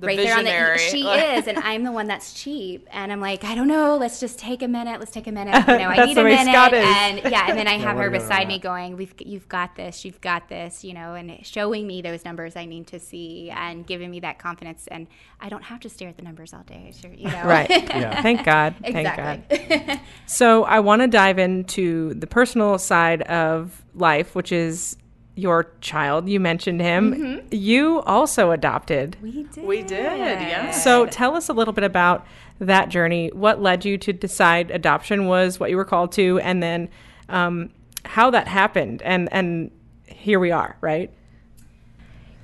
The 0.00 0.06
right 0.06 0.16
there 0.16 0.38
on 0.38 0.44
visionary. 0.44 0.78
the. 0.78 0.84
She 0.84 1.02
is, 1.02 1.48
and 1.48 1.58
I'm 1.58 1.82
the 1.82 1.90
one 1.90 2.06
that's 2.06 2.32
cheap, 2.32 2.86
and 2.92 3.10
I'm 3.10 3.20
like, 3.20 3.42
I 3.42 3.56
don't 3.56 3.66
know. 3.66 3.96
Let's 3.96 4.20
just 4.20 4.38
take 4.38 4.62
a 4.62 4.68
minute. 4.68 5.00
Let's 5.00 5.10
take 5.10 5.26
a 5.26 5.32
minute. 5.32 5.54
You 5.66 5.78
know, 5.78 5.88
I 5.88 6.04
need 6.06 6.16
a 6.16 6.22
way 6.22 6.36
minute. 6.36 6.52
Scott 6.52 6.72
is. 6.72 6.84
And 6.86 7.18
yeah, 7.24 7.46
and 7.48 7.58
then 7.58 7.66
I 7.66 7.72
have 7.78 7.96
we're 7.96 8.04
her 8.04 8.10
beside 8.10 8.46
me, 8.46 8.60
going, 8.60 8.96
"We've 8.96 9.12
you've 9.18 9.48
got 9.48 9.74
this. 9.74 10.04
You've 10.04 10.20
got 10.20 10.48
this." 10.48 10.84
You 10.84 10.94
know, 10.94 11.14
and 11.14 11.44
showing 11.44 11.86
me 11.86 12.00
those 12.00 12.24
numbers 12.24 12.54
I 12.54 12.64
need 12.64 12.86
to 12.88 13.00
see, 13.00 13.50
and 13.50 13.84
giving 13.84 14.10
me 14.10 14.20
that 14.20 14.38
confidence, 14.38 14.86
and 14.86 15.08
I 15.40 15.48
don't 15.48 15.64
have 15.64 15.80
to 15.80 15.88
stare 15.88 16.08
at 16.10 16.16
the 16.16 16.22
numbers 16.22 16.54
all 16.54 16.62
day. 16.62 16.92
Sure, 17.00 17.12
you 17.12 17.28
know. 17.28 17.44
Right. 17.44 17.68
Yeah. 17.98 18.22
Thank 18.22 18.44
God. 18.44 18.76
Thank 18.82 19.16
God. 19.16 19.42
exactly. 19.50 20.00
So 20.26 20.64
I 20.64 20.80
want 20.80 21.02
to 21.02 21.08
dive 21.08 21.38
into 21.38 22.14
the 22.14 22.26
personal 22.26 22.78
side 22.78 23.22
of 23.22 23.82
life, 23.94 24.34
which 24.34 24.52
is 24.52 24.96
your 25.38 25.70
child. 25.80 26.28
You 26.28 26.40
mentioned 26.40 26.80
him. 26.80 27.40
You 27.52 28.00
also 28.02 28.50
adopted. 28.50 29.16
We 29.22 29.44
did. 29.44 29.64
We 29.64 29.82
did, 29.82 30.18
yes. 30.18 30.82
So 30.82 31.06
tell 31.06 31.36
us 31.36 31.48
a 31.48 31.52
little 31.52 31.72
bit 31.72 31.84
about 31.84 32.26
that 32.58 32.88
journey. 32.88 33.30
What 33.32 33.62
led 33.62 33.84
you 33.84 33.96
to 33.98 34.12
decide 34.12 34.70
adoption 34.72 35.26
was 35.26 35.60
what 35.60 35.70
you 35.70 35.76
were 35.76 35.84
called 35.84 36.10
to, 36.12 36.40
and 36.40 36.60
then 36.62 36.88
um, 37.28 37.70
how 38.04 38.30
that 38.30 38.48
happened, 38.48 39.00
and 39.02 39.28
and 39.32 39.70
here 40.06 40.40
we 40.40 40.50
are, 40.50 40.76
right? 40.80 41.12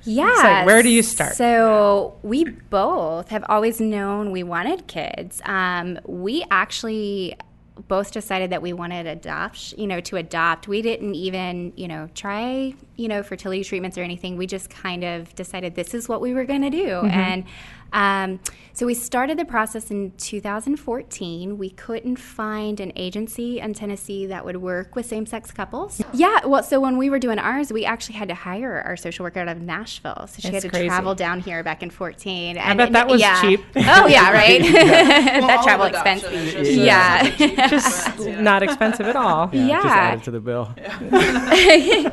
Yeah. 0.03 0.25
like, 0.25 0.65
where 0.65 0.83
do 0.83 0.89
you 0.89 1.01
start? 1.01 1.35
So 1.35 2.17
we 2.21 2.45
both 2.45 3.29
have 3.29 3.43
always 3.49 3.81
known 3.81 4.31
we 4.31 4.43
wanted 4.43 4.87
kids. 4.87 5.41
Um, 5.45 5.99
we 6.05 6.45
actually 6.51 7.35
both 7.87 8.11
decided 8.11 8.49
that 8.51 8.61
we 8.61 8.73
wanted 8.73 9.05
adopt, 9.05 9.73
you 9.77 9.87
know, 9.87 9.99
to 10.01 10.15
adopt. 10.15 10.67
We 10.67 10.81
didn't 10.81 11.13
even, 11.15 11.73
you 11.75 11.87
know, 11.87 12.09
try, 12.15 12.73
you 12.95 13.07
know, 13.07 13.21
fertility 13.21 13.63
treatments 13.63 13.97
or 13.97 14.01
anything. 14.01 14.37
We 14.37 14.47
just 14.47 14.69
kind 14.69 15.03
of 15.03 15.35
decided 15.35 15.75
this 15.75 15.93
is 15.93 16.07
what 16.07 16.21
we 16.21 16.33
were 16.33 16.45
going 16.45 16.61
to 16.61 16.69
do. 16.69 16.87
Mm-hmm. 16.87 17.07
And 17.07 17.43
um, 17.91 18.39
so 18.75 18.85
we 18.85 18.93
started 18.93 19.39
the 19.39 19.45
process 19.45 19.89
in 19.89 20.11
2014. 20.17 21.57
We 21.57 21.69
couldn't 21.69 22.17
find 22.17 22.81
an 22.81 22.91
agency 22.97 23.61
in 23.61 23.73
Tennessee 23.73 24.25
that 24.25 24.43
would 24.43 24.57
work 24.57 24.97
with 24.97 25.05
same 25.05 25.25
sex 25.25 25.49
couples. 25.49 26.01
Yeah, 26.11 26.45
well, 26.45 26.61
so 26.61 26.81
when 26.81 26.97
we 26.97 27.09
were 27.09 27.17
doing 27.17 27.39
ours, 27.39 27.71
we 27.71 27.85
actually 27.85 28.15
had 28.15 28.27
to 28.27 28.35
hire 28.35 28.83
our 28.85 28.97
social 28.97 29.23
worker 29.23 29.39
out 29.39 29.47
of 29.47 29.61
Nashville. 29.61 30.27
So 30.27 30.41
she 30.41 30.49
That's 30.49 30.63
had 30.63 30.63
to 30.63 30.69
crazy. 30.69 30.87
travel 30.87 31.15
down 31.15 31.39
here 31.39 31.63
back 31.63 31.83
in 31.83 31.89
14. 31.89 32.57
I 32.57 32.73
bet 32.73 32.91
that 32.91 33.07
was 33.07 33.21
yeah. 33.21 33.39
cheap. 33.41 33.61
Oh, 33.77 34.07
yeah, 34.07 34.29
right? 34.33 34.61
that 34.61 35.61
travel 35.63 35.85
expense. 35.85 36.23
just, 36.23 36.71
Yeah. 36.71 37.23
such 37.23 37.33
a 37.33 37.37
cheap 37.47 37.55
Just 37.69 38.19
not 38.41 38.61
expensive 38.61 39.05
at 39.05 39.15
all. 39.15 39.47
Just 39.47 39.63
Yeah. 39.63 39.81
added 39.85 40.23
to 40.25 40.31
the 40.31 40.41
bill. 40.41 40.69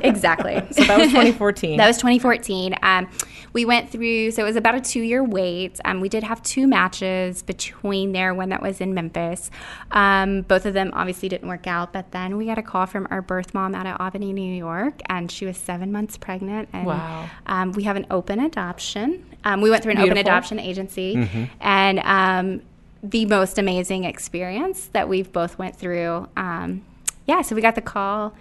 exactly. 0.03 0.63
So 0.71 0.85
that 0.85 0.99
was 0.99 1.09
2014. 1.09 1.77
That 1.77 1.89
was 1.89 1.97
2014. 1.97 2.77
Um, 2.83 3.09
we 3.53 3.65
went 3.65 3.91
through, 3.91 4.31
so 4.31 4.43
it 4.43 4.47
was 4.47 4.57
about 4.57 4.75
a 4.77 4.81
two 4.81 5.01
year 5.03 5.25
wait. 5.25 5.81
Um, 5.85 6.01
we 6.01 6.09
did 6.09 6.23
have 6.23 6.43
two 6.43 6.52
matches 6.61 7.43
between 7.43 8.13
there, 8.13 8.33
one 8.35 8.49
that 8.51 8.63
was 8.63 8.81
in 8.81 8.95
Memphis. 8.95 9.51
Um, 9.91 10.43
both 10.43 10.67
of 10.67 10.75
them 10.75 10.91
obviously 10.95 11.29
didn't 11.29 11.49
work 11.49 11.67
out, 11.67 11.93
but 11.93 12.13
then 12.13 12.37
we 12.37 12.47
got 12.47 12.59
a 12.59 12.63
call 12.63 12.87
from 12.87 13.07
our 13.11 13.23
birth 13.23 13.55
mom 13.55 13.75
out 13.75 13.87
of 13.87 13.97
Albany, 14.01 14.33
New 14.33 14.55
York, 14.55 15.01
and 15.07 15.31
she 15.31 15.47
was 15.47 15.57
seven 15.57 15.91
months 15.93 16.17
pregnant. 16.17 16.69
And 16.73 16.87
Wow. 16.87 17.29
um, 17.47 17.73
we 17.73 17.83
have 17.85 17.97
an 17.97 18.07
open 18.11 18.39
adoption. 18.41 19.25
Um, 19.45 19.61
we 19.61 19.71
went 19.71 19.83
through 19.83 19.93
an 19.93 19.99
open 19.99 20.17
adoption 20.19 20.59
agency, 20.59 21.49
and 21.61 21.99
um, 22.01 22.63
the 23.03 23.25
most 23.27 23.59
amazing 23.59 24.05
experience 24.05 24.87
that 24.93 25.09
we've 25.09 25.33
both 25.33 25.59
went 25.59 25.77
through. 25.77 26.29
Um, 26.37 26.85
yeah, 27.27 27.43
so 27.43 27.55
we 27.57 27.63
got 27.63 27.75
the 27.75 27.81
call. 27.81 28.35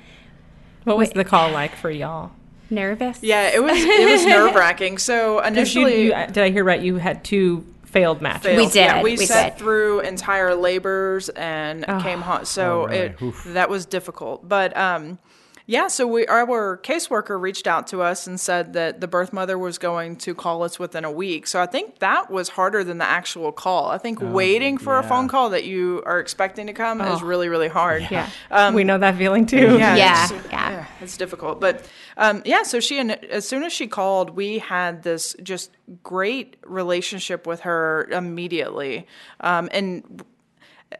what 0.83 0.97
was 0.97 1.09
the 1.11 1.23
call 1.23 1.51
like 1.51 1.75
for 1.75 1.89
y'all? 1.89 2.31
Nervous. 2.69 3.21
Yeah, 3.21 3.49
it 3.49 3.61
was 3.61 3.73
it 3.75 4.09
was 4.09 4.25
nerve 4.35 4.55
wracking. 4.55 4.97
So 4.97 5.39
'Cause 5.41 5.45
you- 5.45 5.51
initially, 5.87 6.03
you- 6.05 6.13
did 6.27 6.37
I 6.37 6.49
hear 6.51 6.63
right? 6.63 6.79
You 6.81 6.95
had 6.95 7.23
two 7.23 7.65
failed 7.91 8.21
matches. 8.21 8.43
failed. 8.43 8.57
We 8.57 8.65
did, 8.67 8.75
Yeah, 8.75 9.01
we, 9.03 9.11
we 9.17 9.25
sat 9.25 9.57
did. 9.57 9.59
through 9.63 9.99
entire 10.01 10.55
labors 10.55 11.29
and 11.29 11.85
came 12.01 12.21
home. 12.21 12.45
So 12.45 12.83
Oh, 12.83 12.87
really? 12.87 12.97
it 12.97 13.17
that 13.53 13.69
was 13.69 13.85
difficult. 13.85 14.47
But 14.47 14.75
um, 14.77 15.19
yeah, 15.65 15.87
so 15.87 16.07
we 16.07 16.25
our 16.27 16.77
caseworker 16.77 17.39
reached 17.39 17.67
out 17.67 17.87
to 17.87 18.01
us 18.01 18.27
and 18.27 18.39
said 18.39 18.73
that 18.73 19.01
the 19.01 19.07
birth 19.07 19.31
mother 19.33 19.57
was 19.57 19.77
going 19.77 20.15
to 20.17 20.33
call 20.33 20.63
us 20.63 20.79
within 20.79 21.05
a 21.05 21.11
week. 21.11 21.47
So 21.47 21.61
I 21.61 21.65
think 21.65 21.99
that 21.99 22.29
was 22.29 22.49
harder 22.49 22.83
than 22.83 22.97
the 22.97 23.05
actual 23.05 23.51
call. 23.51 23.89
I 23.89 23.97
think 23.97 24.19
waiting 24.21 24.77
for 24.77 24.97
a 24.97 25.03
phone 25.03 25.27
call 25.27 25.51
that 25.51 25.63
you 25.65 26.01
are 26.05 26.19
expecting 26.19 26.67
to 26.67 26.73
come 26.73 27.01
is 27.01 27.21
really 27.21 27.49
really 27.49 27.67
hard. 27.67 28.07
Yeah. 28.11 28.29
we 28.73 28.83
know 28.83 28.97
that 28.97 29.15
feeling 29.15 29.45
too. 29.45 29.77
Yeah, 29.77 29.95
Yeah, 29.95 30.23
it's, 30.23 30.45
yeah. 30.51 30.85
it's 31.01 31.17
difficult. 31.17 31.61
But 31.61 31.87
um, 32.17 32.41
yeah, 32.45 32.63
so 32.63 32.79
she 32.79 32.99
and 32.99 33.11
as 33.25 33.47
soon 33.47 33.63
as 33.63 33.71
she 33.73 33.87
called, 33.87 34.31
we 34.31 34.59
had 34.59 35.03
this 35.03 35.35
just 35.41 35.71
great 36.03 36.57
relationship 36.65 37.47
with 37.47 37.61
her 37.61 38.07
immediately, 38.11 39.07
um, 39.39 39.69
and. 39.71 40.23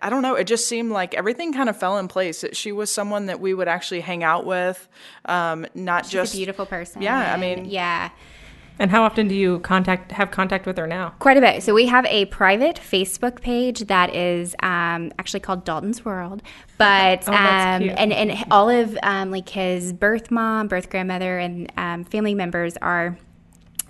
I 0.01 0.10
don't 0.10 0.21
know. 0.21 0.36
It 0.36 0.45
just 0.45 0.67
seemed 0.67 0.91
like 0.91 1.13
everything 1.13 1.53
kind 1.53 1.69
of 1.69 1.77
fell 1.77 1.98
in 1.98 2.07
place. 2.07 2.41
That 2.41 2.55
she 2.55 2.71
was 2.71 2.89
someone 2.89 3.25
that 3.27 3.39
we 3.39 3.53
would 3.53 3.67
actually 3.67 4.01
hang 4.01 4.24
out 4.24 4.45
with, 4.45 4.88
um, 5.25 5.65
not 5.75 6.05
She's 6.05 6.12
just 6.13 6.33
a 6.33 6.38
beautiful 6.38 6.65
person. 6.65 7.01
Yeah, 7.01 7.33
I 7.33 7.38
mean- 7.38 7.65
yeah. 7.65 8.10
And 8.79 8.89
how 8.89 9.03
often 9.03 9.27
do 9.27 9.36
you 9.36 9.60
contact 9.60 10.12
have 10.13 10.31
contact 10.31 10.65
with 10.65 10.75
her 10.77 10.88
now? 10.88 11.13
Quite 11.19 11.38
a 11.38 11.41
bit. 11.41 11.62
So 11.62 11.71
we 11.74 11.86
have 11.86 12.03
a 12.07 12.25
private 12.25 12.77
Facebook 12.77 13.39
page 13.41 13.81
that 13.81 14.15
is 14.15 14.55
um, 14.63 15.12
actually 15.19 15.41
called 15.41 15.65
Dalton's 15.65 16.03
World, 16.03 16.41
but 16.79 17.24
Oh, 17.27 17.33
um, 17.33 17.38
and 17.95 18.12
and 18.12 18.43
all 18.50 18.69
of 18.69 18.98
um, 19.03 19.29
like 19.29 19.50
his 19.50 19.93
birth 19.93 20.31
mom, 20.31 20.67
birth 20.67 20.89
grandmother, 20.89 21.38
and 21.38 21.71
um, 21.77 22.05
family 22.05 22.33
members 22.33 22.75
are 22.77 23.17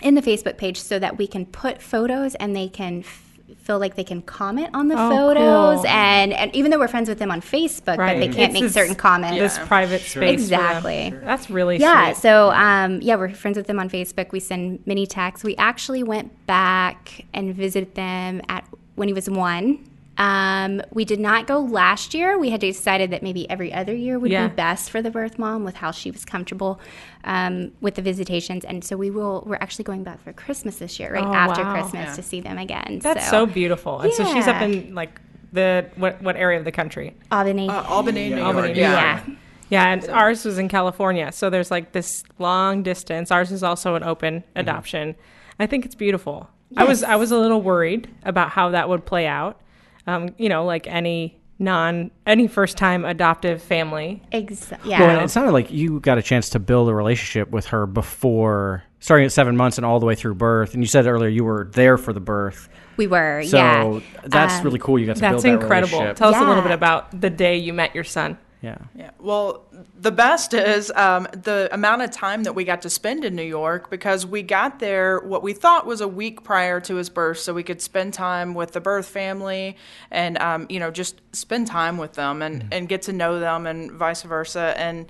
in 0.02 0.16
the 0.16 0.22
Facebook 0.22 0.58
page 0.58 0.82
so 0.82 1.00
that 1.00 1.18
we 1.18 1.26
can 1.26 1.46
put 1.46 1.82
photos 1.82 2.36
and 2.36 2.54
they 2.54 2.68
can. 2.68 3.06
F- 3.52 3.58
feel 3.58 3.80
like 3.80 3.96
they 3.96 4.04
can 4.04 4.22
comment 4.22 4.70
on 4.74 4.88
the 4.88 4.96
Oh, 4.98 5.10
photos 5.10 5.78
cool. 5.78 5.88
and, 5.88 6.34
and 6.34 6.56
even 6.56 6.72
though 6.72 6.80
we're 6.80 6.88
friends 6.88 7.10
with 7.10 7.20
them 7.20 7.32
on 7.32 7.42
facebook 7.42 7.98
but 7.98 8.18
they 8.18 8.28
can't 8.28 8.40
It's 8.40 8.54
make 8.54 8.64
this- 8.64 8.74
certain 8.74 8.96
comments 8.96 9.38
This 9.40 9.58
private 9.68 10.02
space. 10.02 10.14
for 10.14 10.20
them. 10.20 10.30
Exactly. 10.30 11.14
That's 11.24 11.50
really 11.50 11.78
Yeah, 11.78 12.14
sweet. 12.14 12.22
so 12.22 12.52
um, 12.52 13.02
yeah, 13.02 13.16
we're 13.16 13.34
friends 13.34 13.58
with 13.58 13.68
them 13.68 13.80
on 13.80 13.90
Facebook. 13.90 14.32
We 14.32 14.40
send 14.40 14.80
mini 14.86 15.06
texts. 15.06 15.44
We 15.44 15.56
actually 15.58 16.04
went 16.04 16.46
back 16.48 17.26
and 17.34 17.54
visited 17.56 17.96
them 17.96 18.42
at 18.50 18.66
when 18.96 19.08
he 19.08 19.14
was 19.14 19.30
one. 19.30 19.80
Um, 20.18 20.82
we 20.92 21.06
did 21.06 21.20
not 21.20 21.48
go 21.48 21.60
last 21.60 22.14
year. 22.14 22.38
We 22.38 22.50
had 22.52 22.60
decided 22.60 23.12
that 23.12 23.24
maybe 23.24 23.50
every 23.50 23.74
other 23.74 23.94
year 23.96 24.20
would 24.20 24.30
Yeah. 24.32 24.48
be 24.50 24.56
best 24.56 24.90
for 24.92 25.02
the 25.02 25.10
birth 25.10 25.40
mom 25.40 25.64
with 25.64 25.76
how 25.78 25.92
she 25.92 26.12
was 26.12 26.26
comfortable 26.26 26.80
um, 27.24 27.72
with 27.82 27.96
the 27.96 28.02
visitations, 28.02 28.64
and 28.66 28.84
so 28.84 28.98
we 28.98 29.10
will. 29.10 29.44
We're 29.48 29.56
actually 29.56 29.86
going 29.86 30.04
back 30.04 30.22
for 30.22 30.34
Christmas 30.34 30.78
this 30.78 31.00
year, 31.00 31.14
right 31.14 31.24
Oh, 31.24 31.34
after 31.34 31.64
wow. 31.64 31.74
Christmas, 31.74 32.10
Yeah. 32.10 32.14
to 32.16 32.24
see 32.24 32.42
them 32.42 32.58
again. 32.58 33.00
That's 33.02 33.30
so 33.30 33.46
beautiful. 33.46 34.00
And 34.02 34.14
so 34.14 34.26
she's 34.34 34.48
up 34.48 34.62
in 34.62 34.94
like 34.94 35.20
the 35.54 35.86
what 35.96 36.22
what 36.22 36.36
area 36.36 36.60
of 36.60 36.66
the 36.66 36.72
country? 36.72 37.16
Albany. 37.32 37.70
uh, 37.70 37.84
Albany, 37.84 38.30
New 38.30 38.42
Albany, 38.42 38.68
York. 38.68 38.76
New 38.76 38.82
Yeah. 38.82 39.14
York. 39.26 39.38
Yeah, 39.70 39.88
and 39.94 40.10
ours 40.10 40.44
was 40.44 40.58
in 40.60 40.68
California. 40.68 41.32
So 41.32 41.50
there's 41.50 41.72
like 41.72 41.94
this 41.94 42.26
long 42.38 42.84
distance. 42.84 43.32
Ours 43.32 43.52
is 43.54 43.64
also 43.64 43.96
an 43.96 44.04
open 44.04 44.44
adoption. 44.56 45.16
I 45.60 45.66
think 45.68 45.86
it's 45.86 45.96
beautiful. 45.96 46.50
I 46.76 46.84
was 46.84 47.04
I 47.04 47.16
was 47.16 47.32
a 47.32 47.38
little 47.40 47.62
worried 47.62 48.10
about 48.24 48.50
how 48.50 48.70
that 48.72 48.90
would 48.90 49.06
play 49.06 49.28
out. 49.28 49.61
Um, 50.08 50.30
you 50.38 50.50
know, 50.50 50.66
like 50.66 50.88
any 50.88 51.38
non 51.60 52.12
any 52.26 52.48
first 52.48 52.78
time 52.78 53.06
adoptive 53.06 53.62
family. 53.62 54.22
Ex- 54.32 54.72
Well, 54.72 54.80
yeah. 54.84 55.04
and 55.12 55.22
it 55.24 55.30
sounded 55.30 55.52
like 55.52 55.72
you 55.72 56.00
got 56.00 56.18
a 56.18 56.22
chance 56.24 56.50
to 56.52 56.60
build 56.60 56.90
a 56.90 56.94
relationship 56.94 57.52
with 57.52 57.68
her 57.68 57.86
before 57.86 58.84
starting 59.00 59.26
at 59.26 59.32
seven 59.32 59.56
months 59.58 59.78
and 59.78 59.86
all 59.86 60.00
the 60.00 60.06
way 60.06 60.16
through 60.16 60.36
birth. 60.36 60.74
And 60.74 60.82
you 60.84 60.88
said 60.88 61.06
earlier 61.08 61.30
you 61.30 61.44
were 61.44 61.70
there 61.74 61.98
for 61.98 62.14
the 62.14 62.20
birth. 62.20 62.68
we 62.98 63.08
were. 63.08 63.44
So 63.44 63.58
yeah. 63.58 64.00
that's 64.26 64.56
Um, 64.60 64.64
really 64.66 64.80
cool. 64.80 65.00
You 65.00 65.06
got 65.08 65.16
to 65.16 65.22
That's 65.22 65.44
build 65.44 65.44
that 65.44 65.62
incredible. 65.64 65.92
relationship. 66.00 66.18
Tell 66.18 66.34
us 66.36 66.42
a 66.42 66.48
little 66.48 66.62
bit 66.64 66.72
about 66.72 67.20
the 67.22 67.30
day 67.30 67.58
you 67.58 67.74
met 67.74 67.96
your 67.96 68.04
son. 68.04 68.38
Yeah. 68.62 68.78
Yeah. 68.96 69.10
Well, 69.20 69.64
the 70.00 70.12
best 70.12 70.54
is 70.54 70.92
um, 70.92 71.28
the 71.32 71.68
amount 71.72 72.04
of 72.04 72.12
time 72.12 72.44
that 72.44 72.54
we 72.54 72.64
got 72.64 72.84
to 72.84 72.90
spend 72.92 73.26
in 73.26 73.36
New 73.36 73.44
York 73.44 73.90
because 73.90 74.26
we 74.26 74.44
got 74.44 74.80
there 74.80 75.20
what 75.20 75.42
we 75.42 75.54
thought 75.54 75.88
was 75.88 76.00
a 76.00 76.08
week 76.08 76.44
prior 76.44 76.80
to 76.82 76.96
his 76.96 77.10
birth, 77.10 77.40
so 77.40 77.54
we 77.54 77.64
could 77.64 77.82
spend 77.82 78.14
time 78.14 78.54
with 78.54 78.74
the 78.74 78.82
birth 78.82 79.08
family 79.08 79.78
and 80.12 80.38
um, 80.38 80.68
you 80.70 80.80
know 80.80 80.92
just 80.92 81.22
spend 81.36 81.68
time 81.68 81.98
with 81.98 82.14
them 82.14 82.44
and 82.44 82.68
and 82.72 82.88
get 82.88 83.02
to 83.04 83.14
know 83.14 83.40
them 83.40 83.66
and 83.66 83.92
vice 83.92 84.22
versa 84.22 84.74
and. 84.78 85.08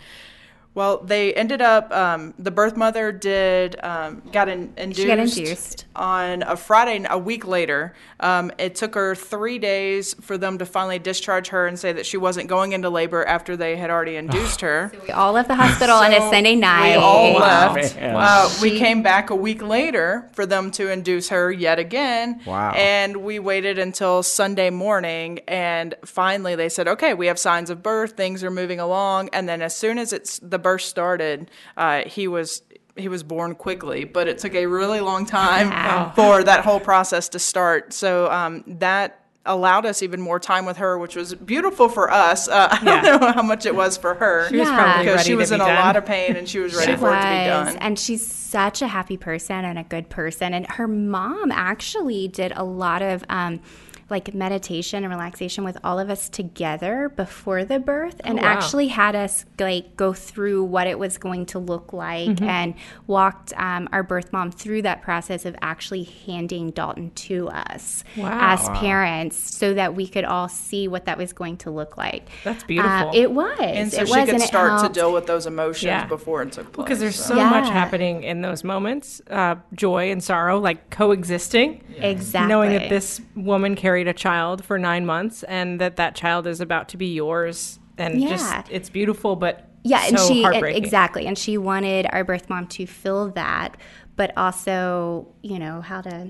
Well, 0.74 1.00
they 1.00 1.34
ended 1.34 1.62
up. 1.62 1.92
Um, 1.92 2.34
the 2.40 2.50
birth 2.52 2.78
mother 2.78 3.12
did 3.12 3.76
um, 3.84 4.22
got 4.32 4.48
in, 4.48 4.72
induced, 4.78 5.06
got 5.08 5.20
induced. 5.20 5.86
on 5.98 6.44
a 6.44 6.56
Friday, 6.56 7.06
a 7.10 7.18
week 7.18 7.46
later. 7.46 7.94
Um, 8.22 8.54
it 8.58 8.76
took 8.76 8.96
her 8.96 9.14
three 9.14 9.60
days 9.60 10.14
for 10.22 10.38
them 10.38 10.58
to 10.60 10.66
finally 10.66 10.98
discharge 10.98 11.50
her 11.50 11.68
and 11.68 11.78
say 11.78 11.92
that 11.92 12.06
she 12.06 12.16
wasn't 12.16 12.48
going 12.48 12.72
into 12.72 12.90
labor 12.90 13.26
after 13.26 13.58
they 13.58 13.76
had 13.76 13.90
already 13.90 14.16
induced 14.24 14.62
her. 14.62 14.92
So 14.94 15.02
we 15.06 15.10
all 15.12 15.34
left 15.34 15.50
the 15.50 15.56
hospital 15.56 15.98
on 15.98 16.14
a 16.14 16.20
Sunday 16.30 16.56
night. 16.56 16.92
We 16.92 16.96
all 16.96 17.34
Wow. 17.34 17.74
left. 17.74 17.96
Man. 17.98 18.16
Uh, 18.16 18.50
we 18.62 18.78
came 18.80 19.04
back 19.04 19.30
a 19.30 19.36
week 19.36 19.62
later 19.62 20.30
for 20.32 20.46
them 20.46 20.72
to 20.72 20.90
induce 20.90 21.28
her 21.30 21.52
yet 21.52 21.80
again. 21.80 22.40
Wow. 22.46 22.72
And 22.72 23.18
we 23.18 23.40
waited 23.40 23.78
until 23.78 24.24
Sunday 24.24 24.70
morning, 24.70 25.40
and 25.50 25.96
finally 26.06 26.56
they 26.56 26.70
said, 26.70 26.88
"Okay, 26.88 27.14
we 27.14 27.28
have 27.28 27.38
signs 27.38 27.70
of 27.70 27.84
birth. 27.84 28.14
Things 28.14 28.42
are 28.42 28.52
moving 28.52 28.80
along." 28.80 29.30
And 29.34 29.50
then 29.50 29.62
as 29.62 29.76
soon 29.76 29.98
as 29.98 30.14
it's 30.14 30.40
the 30.40 30.61
birth 30.62 30.82
started, 30.84 31.50
uh, 31.78 32.04
he 32.06 32.28
was. 32.28 32.62
He 32.98 33.08
was 33.08 33.24
born 33.24 33.56
quickly, 33.56 34.04
but 34.04 34.28
it 34.28 34.38
took 34.40 34.54
a 34.54 34.66
really 34.66 35.00
long 35.00 35.26
time 35.26 35.70
Wow. 35.70 36.12
for 36.14 36.44
that 36.44 36.66
whole 36.66 36.82
process 36.82 37.30
to 37.30 37.40
start. 37.40 37.94
So 37.94 38.30
um, 38.30 38.66
that 38.68 39.24
allowed 39.46 39.86
us 39.86 40.04
even 40.04 40.20
more 40.20 40.42
time 40.42 40.66
with 40.66 40.76
her, 40.76 40.98
which 40.98 41.16
was 41.16 41.34
beautiful 41.34 41.88
for 41.88 42.12
us. 42.12 42.50
Uh, 42.50 42.68
I 42.70 42.80
Yeah. 42.84 43.02
don't 43.02 43.22
know 43.22 43.32
how 43.32 43.44
much 43.44 43.66
it 43.66 43.74
was 43.74 43.96
for 43.96 44.16
her 44.16 44.50
She 44.50 44.58
was 44.58 44.68
Yeah. 44.68 44.76
probably 44.76 45.06
because 45.06 45.16
ready 45.20 45.28
she 45.30 45.36
was 45.36 45.50
to 45.50 45.56
in 45.56 45.60
be 45.62 45.64
a 45.64 45.68
done. 45.68 45.86
lot 45.86 45.96
of 45.96 46.06
pain 46.06 46.36
and 46.36 46.50
she 46.50 46.60
was 46.60 46.76
ready 46.76 46.92
She 46.92 46.98
for 46.98 47.16
it 47.16 47.22
to 47.22 47.28
be 47.30 47.46
done. 47.46 47.78
And 47.78 47.98
she's 47.98 48.28
such 48.30 48.82
a 48.82 48.88
happy 48.88 49.16
person 49.16 49.64
and 49.64 49.80
a 49.80 49.84
good 49.84 50.10
person. 50.10 50.54
And 50.54 50.68
her 50.72 50.88
mom 50.90 51.50
actually 51.50 52.28
did 52.28 52.52
a 52.58 52.64
lot 52.66 53.02
of 53.02 53.24
um, 53.30 53.62
like 54.12 54.34
meditation 54.34 55.04
and 55.04 55.12
relaxation 55.12 55.64
with 55.64 55.78
all 55.84 55.98
of 56.00 56.10
us 56.10 56.30
together 56.30 57.10
before 57.16 57.64
the 57.66 57.80
birth 57.80 58.20
and 58.24 58.40
Oh, 58.40 58.44
wow. 58.44 58.50
actually 58.50 58.90
had 58.90 59.16
us 59.16 59.46
like 59.60 59.96
go 59.96 60.14
through 60.14 60.64
what 60.66 60.86
it 60.86 61.00
was 61.00 61.18
going 61.18 61.46
to 61.48 61.60
look 61.60 61.94
like 61.94 62.12
Mm-hmm. 62.30 62.44
and 62.44 62.74
walked 63.08 63.54
um, 63.58 63.88
our 63.92 64.04
birth 64.04 64.32
mom 64.34 64.52
through 64.52 64.84
that 64.84 65.02
process 65.02 65.46
of 65.46 65.56
actually 65.62 66.04
handing 66.26 66.72
Dalton 66.72 67.12
to 67.12 67.50
us 67.50 68.04
Wow. 68.18 68.38
as 68.54 68.68
parents 68.78 69.38
so 69.38 69.74
that 69.74 69.96
we 69.96 70.08
could 70.08 70.26
all 70.26 70.50
see 70.50 70.88
what 70.88 71.06
that 71.06 71.18
was 71.18 71.34
going 71.34 71.58
to 71.58 71.72
look 71.72 71.98
like. 71.98 72.28
That's 72.44 72.64
Uh, 72.64 72.68
beautiful. 72.68 73.12
it 73.14 73.32
was. 73.32 73.58
And 73.60 73.92
so 73.92 74.02
it 74.02 74.08
she 74.08 74.14
was, 74.20 74.30
could 74.30 74.42
start 74.42 74.84
to 74.86 74.94
deal 74.94 75.14
with 75.14 75.26
those 75.26 75.46
emotions 75.48 75.84
Yeah. 75.86 76.06
before 76.06 76.42
it 76.44 76.52
took 76.52 76.72
place. 76.74 76.84
because 76.86 77.00
there's 77.00 77.16
so 77.24 77.36
Yeah. 77.36 77.50
much 77.50 77.70
happening 77.70 78.24
in 78.24 78.42
those 78.42 78.64
moments 78.64 79.22
uh, 79.30 79.56
joy 79.74 80.12
and 80.12 80.22
sorrow 80.24 80.60
like 80.60 80.90
coexisting 80.90 81.82
Exactly. 82.00 82.50
knowing 82.50 82.72
that 82.72 82.90
this 82.90 83.22
woman 83.36 83.76
carried 84.04 84.16
a 84.16 84.18
child 84.18 84.64
for 84.66 84.78
nine 84.80 85.06
months 85.06 85.44
and 85.44 85.80
that 85.80 85.96
that 85.98 86.16
child 86.16 86.48
is 86.48 86.60
about 86.62 86.90
to 86.90 86.98
be 86.98 87.14
yours 87.14 87.80
and 87.98 88.20
Yeah. 88.22 88.30
just 88.30 88.56
it's 88.72 88.90
beautiful 88.90 89.36
but 89.36 89.68
Yeah, 89.84 90.04
and 90.08 90.20
she 90.20 90.42
heartbreaking. 90.44 90.84
exactly, 90.84 91.26
and 91.28 91.38
she 91.38 91.58
wanted 91.58 92.08
our 92.12 92.24
birth 92.24 92.50
mom 92.50 92.68
to 92.68 92.86
fill 92.86 93.30
that, 93.32 93.78
but 94.16 94.32
also, 94.38 95.28
you 95.42 95.58
know, 95.60 95.82
how 95.82 96.02
to 96.02 96.30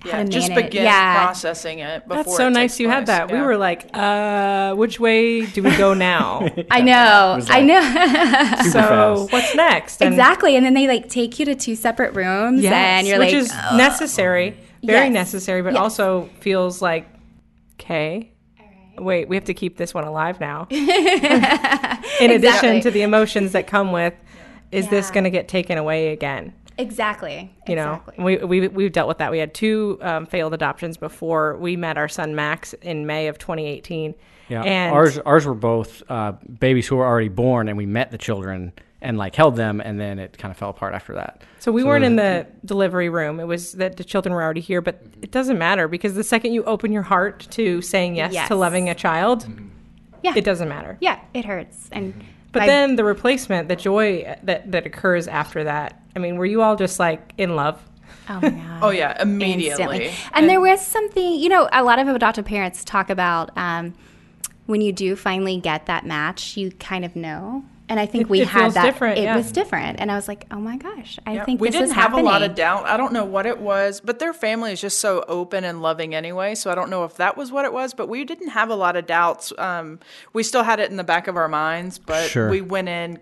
how 0.00 0.10
yeah, 0.18 0.22
to 0.22 0.28
just 0.30 0.48
manage. 0.50 0.64
begin 0.66 0.84
yeah, 0.84 1.24
processing 1.24 1.80
it 1.80 2.06
before 2.06 2.22
that's 2.22 2.36
so 2.36 2.46
it 2.46 2.50
nice 2.50 2.70
takes 2.70 2.80
you 2.80 2.88
had 2.88 3.04
place. 3.06 3.18
that 3.18 3.32
we 3.32 3.40
were 3.40 3.56
like 3.56 3.90
uh 3.94 4.72
which 4.76 5.00
way 5.00 5.44
do 5.46 5.60
we 5.60 5.76
go 5.76 5.92
now 6.10 6.46
I 6.70 6.80
know, 6.82 7.34
was 7.36 7.50
I 7.50 7.62
know. 7.62 7.82
So 8.70 8.78
fast. 8.80 9.32
what's 9.32 9.54
next 9.56 10.00
And- 10.00 10.14
exactly, 10.14 10.54
and 10.56 10.64
then 10.64 10.74
they 10.74 10.86
like 10.86 11.08
take 11.08 11.38
you 11.40 11.44
to 11.46 11.54
two 11.56 11.74
separate 11.74 12.14
rooms, 12.14 12.62
Yes, 12.62 12.72
and 12.74 13.06
you're 13.08 13.18
which 13.18 13.32
like, 13.34 13.42
is 13.42 13.52
necessary, 13.76 14.56
very 14.82 15.06
Yes. 15.06 15.12
necessary, 15.12 15.62
but 15.62 15.72
Yes. 15.74 15.80
also 15.82 16.28
feels 16.40 16.80
like, 16.82 17.06
okay, 17.80 18.30
wait, 18.98 19.28
we 19.28 19.36
have 19.36 19.44
to 19.44 19.54
keep 19.54 19.76
this 19.76 19.94
one 19.94 20.04
alive 20.04 20.40
now. 20.40 20.66
In 22.20 22.30
addition 22.30 22.80
to 22.80 22.90
the 22.90 23.02
emotions 23.02 23.52
that 23.52 23.66
come 23.66 23.92
with, 23.92 24.14
is 24.72 24.88
this 24.88 25.10
going 25.10 25.24
to 25.24 25.30
get 25.30 25.48
taken 25.48 25.78
away 25.78 26.08
again? 26.12 26.52
exactly, 26.80 27.52
You 27.66 27.74
know, 27.74 27.94
exactly. 28.06 28.24
we, 28.24 28.60
we, 28.60 28.68
we've 28.68 28.92
dealt 28.92 29.08
with 29.08 29.18
that. 29.18 29.32
We 29.32 29.38
had 29.38 29.52
two 29.52 29.98
um, 30.00 30.26
failed 30.26 30.54
adoptions 30.54 30.96
before 30.96 31.56
we 31.56 31.74
met 31.76 31.98
our 31.98 32.06
son 32.08 32.36
Max 32.36 32.72
in 32.74 33.04
May 33.04 33.26
of 33.26 33.36
2018. 33.38 34.14
Yeah, 34.48 34.62
and 34.62 34.94
ours 34.94 35.18
ours 35.18 35.44
were 35.44 35.54
both 35.54 36.02
uh, 36.08 36.32
babies 36.60 36.86
who 36.86 36.96
were 36.96 37.04
already 37.04 37.28
born, 37.28 37.68
and 37.68 37.76
we 37.76 37.84
met 37.84 38.10
the 38.12 38.16
children 38.18 38.72
and 39.00 39.16
like 39.16 39.34
held 39.36 39.56
them, 39.56 39.80
and 39.80 40.00
then 40.00 40.18
it 40.18 40.36
kind 40.38 40.50
of 40.50 40.56
fell 40.58 40.70
apart 40.70 40.92
after 40.94 41.14
that. 41.14 41.42
So 41.60 41.70
we 41.72 41.84
weren't 41.84 42.02
those- 42.02 42.10
in 42.10 42.16
the 42.16 42.46
delivery 42.64 43.08
room. 43.08 43.38
It 43.40 43.46
was 43.46 43.72
that 43.74 43.96
the 43.96 44.04
children 44.04 44.34
were 44.34 44.42
already 44.42 44.60
here, 44.60 44.80
but 44.80 45.00
it 45.22 45.30
doesn't 45.30 45.58
matter 45.58 45.86
because 45.88 46.14
the 46.14 46.24
second 46.24 46.52
you 46.52 46.64
open 46.64 46.90
your 46.92 47.02
heart 47.02 47.46
to 47.50 47.80
saying 47.82 48.16
yes, 48.16 48.32
Yes. 48.32 48.48
to 48.48 48.56
loving 48.56 48.88
a 48.88 48.94
child, 48.94 49.46
Yeah. 50.22 50.32
it 50.36 50.44
doesn't 50.44 50.68
matter. 50.68 50.96
yeah, 51.00 51.18
it 51.34 51.44
hurts, 51.44 51.88
and 51.92 52.12
But 52.50 52.62
I- 52.62 52.66
then 52.66 52.96
the 52.96 53.04
replacement, 53.04 53.68
the 53.68 53.76
joy 53.76 54.36
that 54.42 54.72
that 54.72 54.84
occurs 54.86 55.28
after 55.28 55.64
that. 55.64 56.00
I 56.16 56.18
mean, 56.18 56.36
were 56.36 56.46
you 56.46 56.62
all 56.62 56.74
just 56.76 56.98
like 56.98 57.32
in 57.38 57.54
love? 57.54 57.80
oh 58.28 58.40
my 58.42 58.50
god, 58.50 58.78
Oh 58.82 58.90
yeah, 58.90 59.20
immediately. 59.22 59.68
instantly. 59.70 60.10
And, 60.32 60.48
there 60.48 60.60
was 60.60 60.84
something, 60.84 61.34
you 61.38 61.48
know, 61.48 61.68
a 61.72 61.84
lot 61.84 61.98
of 62.00 62.08
adoptive 62.08 62.44
parents 62.46 62.84
talk 62.84 63.10
about 63.10 63.56
um, 63.56 63.94
when 64.66 64.80
you 64.80 64.92
do 64.92 65.14
finally 65.14 65.58
get 65.60 65.86
that 65.86 66.04
match, 66.04 66.56
you 66.56 66.72
kind 66.72 67.04
of 67.04 67.14
know. 67.14 67.64
And 67.88 67.98
I 67.98 68.06
think 68.06 68.22
It- 68.22 68.28
we 68.30 68.40
it 68.42 68.48
had 68.48 68.60
feels 68.62 68.74
that. 68.74 68.84
different, 68.84 69.18
it 69.18 69.22
yeah. 69.24 69.36
was 69.36 69.50
different, 69.50 69.98
and 70.00 70.10
I 70.12 70.14
was 70.14 70.28
like, 70.28 70.44
"Oh 70.50 70.58
my 70.58 70.76
gosh, 70.76 71.18
I 71.26 71.34
Yeah, 71.34 71.44
think 71.44 71.60
we 71.60 71.68
this 71.68 71.74
didn't 71.76 71.88
is 71.90 71.94
have 71.94 72.10
happening." 72.10 72.26
a 72.26 72.28
lot 72.28 72.42
of 72.42 72.54
doubt. 72.54 72.86
I 72.86 72.96
don't 72.96 73.12
know 73.12 73.24
what 73.24 73.46
it 73.46 73.58
was, 73.60 74.00
but 74.00 74.18
their 74.18 74.32
family 74.34 74.72
is 74.72 74.80
just 74.80 74.98
so 75.00 75.24
open 75.28 75.64
and 75.64 75.80
loving 75.80 76.14
anyway. 76.14 76.54
So 76.54 76.70
I 76.70 76.74
don't 76.74 76.90
know 76.90 77.04
if 77.04 77.16
that 77.16 77.36
was 77.36 77.50
what 77.50 77.64
it 77.64 77.72
was, 77.72 77.94
but 77.94 78.08
we 78.08 78.24
didn't 78.24 78.48
have 78.50 78.68
a 78.68 78.74
lot 78.74 78.96
of 78.96 79.06
doubts. 79.06 79.52
Um, 79.58 80.00
we 80.32 80.42
still 80.42 80.64
had 80.64 80.80
it 80.80 80.90
in 80.90 80.96
the 80.98 81.04
back 81.04 81.28
of 81.28 81.36
our 81.36 81.48
minds, 81.48 81.98
but 81.98 82.28
Sure. 82.28 82.50
we 82.50 82.60
went 82.60 82.88
in 82.90 83.18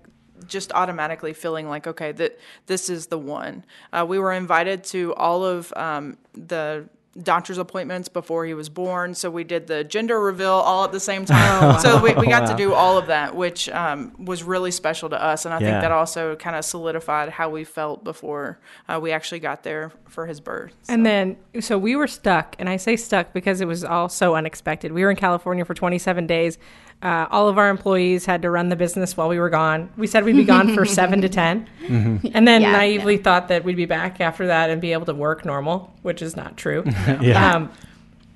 just 0.47 0.73
automatically 0.75 1.33
feeling 1.33 1.69
like, 1.69 1.87
okay, 1.87 2.13
that 2.13 2.39
this 2.67 2.89
is 2.91 3.07
the 3.07 3.19
one. 3.19 3.65
Uh, 3.93 4.05
we 4.07 4.19
were 4.19 4.33
invited 4.33 4.85
to 4.85 5.15
all 5.15 5.45
of 5.45 5.73
um, 5.77 6.17
the 6.35 6.89
doctor's 7.23 7.59
appointments 7.59 8.09
before 8.09 8.45
he 8.45 8.55
was 8.55 8.69
born. 8.69 9.15
So 9.15 9.31
we 9.31 9.45
did 9.45 9.67
the 9.67 9.85
gender 9.85 10.21
reveal 10.21 10.51
all 10.53 10.85
at 10.85 10.93
the 10.93 11.01
same 11.01 11.25
time. 11.25 11.81
So 11.81 12.01
we, 12.03 12.15
we 12.15 12.27
got 12.27 12.47
to 12.51 12.57
do 12.57 12.75
all 12.75 12.99
of 12.99 13.07
that, 13.09 13.35
which 13.35 13.69
um, 13.69 14.13
was 14.25 14.43
really 14.43 14.71
special 14.71 15.09
to 15.11 15.23
us. 15.23 15.45
And 15.45 15.55
I 15.55 15.59
Yeah. 15.61 15.71
think 15.71 15.81
that 15.83 15.93
also 15.93 16.37
kind 16.37 16.57
of 16.57 16.65
solidified 16.65 17.31
how 17.31 17.49
we 17.51 17.65
felt 17.65 18.05
before 18.05 18.59
uh, 18.89 18.99
we 19.01 19.13
actually 19.13 19.41
got 19.41 19.63
there 19.63 19.93
for 20.09 20.27
his 20.27 20.41
birth. 20.41 20.75
And 20.89 21.05
then, 21.07 21.37
so 21.61 21.79
we 21.79 21.97
were 21.97 22.07
stuck, 22.07 22.57
and 22.59 22.69
I 22.69 22.77
say 22.77 22.97
stuck 22.97 23.33
because 23.33 23.61
it 23.61 23.67
was 23.67 23.85
all 23.85 24.09
so 24.09 24.35
unexpected. 24.35 24.93
We 24.93 25.03
were 25.03 25.11
in 25.11 25.17
California 25.17 25.65
for 25.65 25.75
27 25.75 26.27
days. 26.27 26.59
Uh, 27.03 27.27
all 27.31 27.49
of 27.49 27.59
our 27.59 27.69
employees 27.69 28.25
had 28.25 28.43
to 28.43 28.51
run 28.51 28.69
the 28.71 28.77
business 28.77 29.17
while 29.17 29.29
we 29.29 29.39
were 29.39 29.51
gone. 29.51 29.91
We 29.97 30.07
said 30.07 30.25
we'd 30.25 30.35
be 30.35 30.45
gone 30.45 30.75
for 30.75 30.85
seven 31.01 31.21
to 31.21 31.29
10. 31.29 31.69
And 31.89 32.49
then 32.49 32.63
Yeah, 32.63 32.73
naively 32.73 33.19
thought 33.19 33.49
that 33.49 33.65
we'd 33.65 33.77
be 33.77 33.85
back 33.85 34.21
after 34.21 34.47
that 34.47 34.71
and 34.71 34.81
be 34.81 34.93
able 34.93 35.07
to 35.07 35.15
work 35.15 35.45
normal, 35.45 35.95
which 36.03 36.23
is 36.23 36.37
not 36.37 36.57
true. 36.57 36.85
Yeah. 37.21 37.55
Um, 37.55 37.71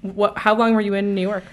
what, 0.03 0.39
how 0.39 0.55
long 0.55 0.75
were 0.75 0.81
you 0.81 0.95
in 0.95 1.15
New 1.15 1.23
York? 1.23 1.45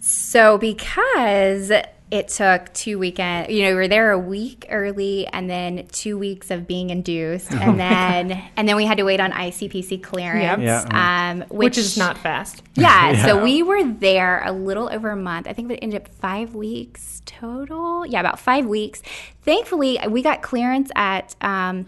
So 0.00 0.58
because 0.58 1.72
it 2.10 2.28
took 2.28 2.72
two 2.74 2.98
weekend, 2.98 3.50
you 3.52 3.62
know, 3.62 3.70
we 3.70 3.74
were 3.74 3.88
there 3.88 4.12
a 4.12 4.18
week 4.18 4.66
early, 4.70 5.26
and 5.26 5.48
then 5.50 5.86
two 5.90 6.16
weeks 6.16 6.50
of 6.50 6.66
being 6.66 6.90
induced, 6.90 7.50
and 7.64 7.80
then 7.80 8.42
and 8.56 8.68
then 8.68 8.76
we 8.76 8.84
had 8.84 8.98
to 8.98 9.04
wait 9.04 9.20
on 9.20 9.32
ICPC 9.32 10.02
clearance, 10.02 10.62
Yep. 10.62 10.86
Yeah. 10.90 11.30
um, 11.30 11.38
which, 11.48 11.48
Which 11.76 11.78
is 11.78 11.96
not 11.96 12.18
fast. 12.18 12.62
Yeah, 12.76 13.24
so 13.26 13.42
we 13.42 13.62
were 13.62 13.84
there 13.84 14.42
a 14.44 14.52
little 14.52 14.88
over 14.92 15.10
a 15.10 15.16
month. 15.16 15.46
I 15.48 15.52
think 15.52 15.70
it 15.70 15.78
ended 15.80 16.02
up 16.02 16.08
five 16.08 16.54
weeks 16.54 17.22
total. 17.24 18.04
Yeah, 18.04 18.20
about 18.20 18.38
five 18.40 18.66
weeks. 18.66 19.00
Thankfully, 19.42 19.98
we 20.08 20.22
got 20.22 20.42
clearance 20.42 20.90
at 20.96 21.34
um, 21.40 21.86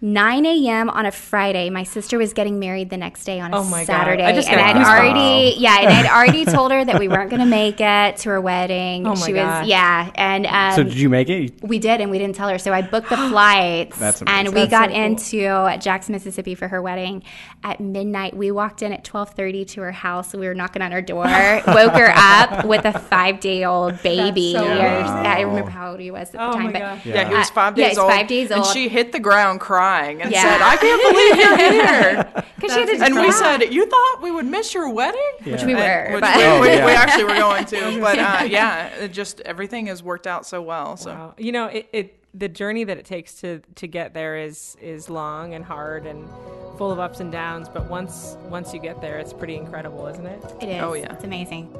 9 0.00 0.46
a.m. 0.46 0.88
on 0.90 1.06
a 1.06 1.10
Friday. 1.10 1.70
My 1.70 1.82
sister 1.82 2.18
was 2.18 2.32
getting 2.32 2.60
married 2.60 2.88
the 2.88 2.96
next 2.96 3.24
day 3.24 3.40
on 3.40 3.52
a 3.52 3.58
Oh 3.58 3.64
my 3.64 3.80
God. 3.80 3.86
Saturday, 3.86 4.22
I 4.22 4.32
just 4.32 4.48
and 4.48 4.60
I'd 4.60 4.76
goosebumps. 4.76 4.84
already 4.86 5.56
yeah, 5.58 5.78
and 5.80 5.88
I'd 5.88 6.06
already 6.06 6.44
told 6.44 6.70
her 6.70 6.84
that 6.84 7.00
we 7.00 7.08
weren't 7.08 7.30
going 7.30 7.40
to 7.40 7.46
make 7.46 7.80
it 7.80 8.16
to 8.18 8.28
her 8.30 8.40
wedding. 8.40 9.06
Oh 9.08 9.14
my 9.16 9.26
she 9.26 9.32
gosh. 9.32 9.62
was 9.62 9.68
yeah, 9.68 10.10
and 10.14 10.46
um, 10.46 10.72
so 10.76 10.82
did 10.84 10.94
you 10.98 11.08
make 11.08 11.28
it? 11.28 11.62
we 11.64 11.78
did, 11.80 12.00
and 12.00 12.10
we 12.12 12.18
didn't 12.18 12.36
tell 12.36 12.48
her. 12.48 12.58
So 12.58 12.72
I 12.72 12.82
booked 12.82 13.08
the 13.08 13.16
flights, 13.30 13.98
That's 13.98 14.22
and 14.26 14.48
we 14.48 14.66
That's 14.66 14.70
got 14.70 14.90
so 14.90 14.94
cool. 14.94 15.04
into 15.04 15.78
Jackson, 15.80 16.12
Mississippi 16.12 16.54
for 16.54 16.68
her 16.68 16.80
wedding 16.80 17.24
at 17.64 17.80
midnight. 17.80 18.36
We 18.36 18.52
walked 18.52 18.82
in 18.82 18.92
at 18.92 19.02
twelve 19.02 19.30
thirty 19.30 19.64
to 19.64 19.80
her 19.80 19.92
house. 19.92 20.32
We 20.32 20.46
were 20.46 20.54
knocking 20.54 20.80
on 20.82 20.92
her 20.92 21.02
door, 21.02 21.24
woke 21.66 21.94
her 21.94 22.12
up 22.14 22.64
with 22.66 22.84
a 22.84 22.96
five 22.96 23.40
day 23.40 23.64
old 23.64 24.00
baby. 24.04 24.52
so 24.52 24.64
Or- 24.64 24.86
awesome. 24.86 25.26
I 25.26 25.40
remember 25.40 25.70
how 25.72 25.90
old 25.90 25.98
he 26.00 26.12
was 26.12 26.32
at 26.34 26.40
Oh 26.40 26.52
the 26.52 26.56
time, 26.56 26.64
my 26.66 26.72
but 26.72 26.78
gosh. 26.78 27.06
Yeah, 27.06 27.28
he 27.28 27.34
was 27.34 27.50
Uh, 27.50 27.52
five 27.52 27.76
yeah, 27.78 27.84
days 27.84 27.90
he's 27.92 27.98
old. 27.98 28.12
five 28.12 28.26
days 28.28 28.50
And 28.52 28.60
old. 28.62 28.72
she 28.72 28.88
hit 28.88 29.10
the 29.12 29.20
ground 29.20 29.58
crying 29.60 29.87
and 29.88 30.30
Yeah. 30.30 30.42
said, 30.42 30.60
I 30.62 30.76
can't 30.76 31.02
believe 31.02 31.36
you're 31.36 31.56
here. 31.72 32.44
because 32.56 32.72
she 32.74 32.80
had 32.80 32.98
to 32.98 33.04
and 33.04 33.14
we 33.16 33.32
said, 33.32 33.72
You 33.72 33.86
thought 33.86 34.22
we 34.22 34.30
would 34.30 34.46
miss 34.46 34.74
your 34.74 34.88
wedding? 34.90 35.20
which 35.44 35.62
we 35.64 35.74
And- 35.74 35.80
were, 35.80 36.14
which 36.14 36.20
but- 36.20 36.36
we, 36.36 36.42
Oh, 36.44 36.60
we, 36.60 36.66
yeah. 36.68 36.86
we 36.86 36.92
actually 36.92 37.24
were 37.24 37.34
going 37.34 37.64
to. 37.66 38.00
But 38.00 38.18
uh, 38.18 38.44
yeah, 38.48 38.88
it 38.96 39.12
just 39.12 39.40
everything 39.42 39.86
has 39.86 40.02
worked 40.02 40.26
out 40.26 40.46
so 40.46 40.62
well. 40.62 40.96
So 40.96 41.10
Wow. 41.10 41.34
You 41.38 41.52
know, 41.52 41.66
it, 41.66 41.88
it 41.92 42.14
the 42.34 42.48
journey 42.48 42.84
that 42.84 42.98
it 42.98 43.04
takes 43.06 43.34
to 43.40 43.60
to 43.76 43.86
get 43.86 44.12
there 44.14 44.36
is 44.36 44.76
is 44.80 45.08
long 45.10 45.54
and 45.54 45.64
hard 45.64 46.06
and 46.06 46.28
full 46.76 46.92
of 46.92 46.98
ups 47.00 47.20
and 47.20 47.32
downs. 47.32 47.68
But 47.68 47.88
once 47.88 48.36
once 48.48 48.72
you 48.74 48.80
get 48.80 49.00
there, 49.00 49.18
it's 49.18 49.32
pretty 49.32 49.56
incredible, 49.56 50.06
isn't 50.06 50.26
it? 50.26 50.44
it 50.60 50.68
is. 50.68 50.82
Oh, 50.82 50.92
yeah. 50.94 51.12
it's 51.12 51.24
amazing. 51.24 51.74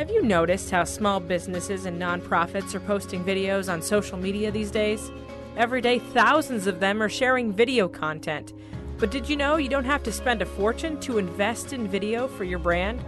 Have 0.00 0.10
you 0.10 0.22
noticed 0.22 0.70
how 0.70 0.84
small 0.84 1.20
businesses 1.20 1.84
and 1.84 2.00
nonprofits 2.00 2.74
are 2.74 2.80
posting 2.80 3.22
videos 3.22 3.70
on 3.70 3.82
social 3.82 4.16
media 4.16 4.50
these 4.50 4.70
days? 4.70 5.10
Every 5.58 5.82
day, 5.82 5.98
thousands 5.98 6.66
of 6.66 6.80
them 6.80 7.02
are 7.02 7.10
sharing 7.10 7.52
video 7.52 7.86
content. 7.86 8.54
But 8.96 9.10
did 9.10 9.28
you 9.28 9.36
know 9.36 9.56
you 9.56 9.68
don't 9.68 9.84
have 9.84 10.02
to 10.04 10.12
spend 10.12 10.40
a 10.40 10.46
fortune 10.46 10.98
to 11.00 11.18
invest 11.18 11.74
in 11.74 11.86
video 11.86 12.28
for 12.28 12.44
your 12.44 12.58
brand? 12.58 13.04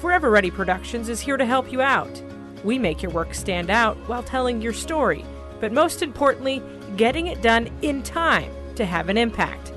Forever 0.00 0.30
Ready 0.30 0.52
Productions 0.52 1.08
is 1.08 1.18
here 1.18 1.36
to 1.36 1.44
help 1.44 1.72
you 1.72 1.82
out. 1.82 2.22
We 2.62 2.78
make 2.78 3.02
your 3.02 3.10
work 3.10 3.34
stand 3.34 3.68
out 3.68 3.96
while 4.08 4.22
telling 4.22 4.62
your 4.62 4.72
story, 4.72 5.24
but 5.58 5.72
most 5.72 6.00
importantly, 6.00 6.62
getting 6.96 7.26
it 7.26 7.42
done 7.42 7.68
in 7.82 8.04
time 8.04 8.52
to 8.76 8.84
have 8.84 9.08
an 9.08 9.18
impact. 9.18 9.72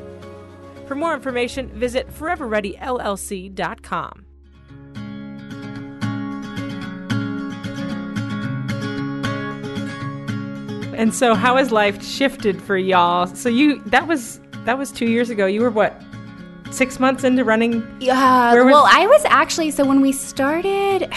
For 0.85 0.93
more 0.93 1.15
information, 1.15 1.69
visit 1.69 2.07
foreverreadyllc.com. 2.13 4.26
And 10.97 11.13
so, 11.13 11.35
how 11.35 11.57
has 11.57 11.71
life 11.71 12.03
shifted 12.03 12.59
for 12.61 12.75
y'all? 12.75 13.27
So 13.27 13.49
you 13.49 13.81
that 13.85 14.07
was 14.07 14.41
that 14.65 14.79
was 14.79 14.91
two 14.91 15.05
years 15.05 15.29
ago. 15.29 15.45
You 15.45 15.61
were 15.61 15.69
what, 15.69 16.01
six 16.71 16.99
months 16.99 17.23
into 17.23 17.43
running? 17.43 17.87
Yeah. 18.01 18.55
Was- 18.55 18.65
well, 18.65 18.87
I 18.89 19.05
was 19.05 19.23
actually 19.25 19.69
so 19.71 19.85
when 19.85 20.01
we 20.01 20.11
started. 20.11 21.13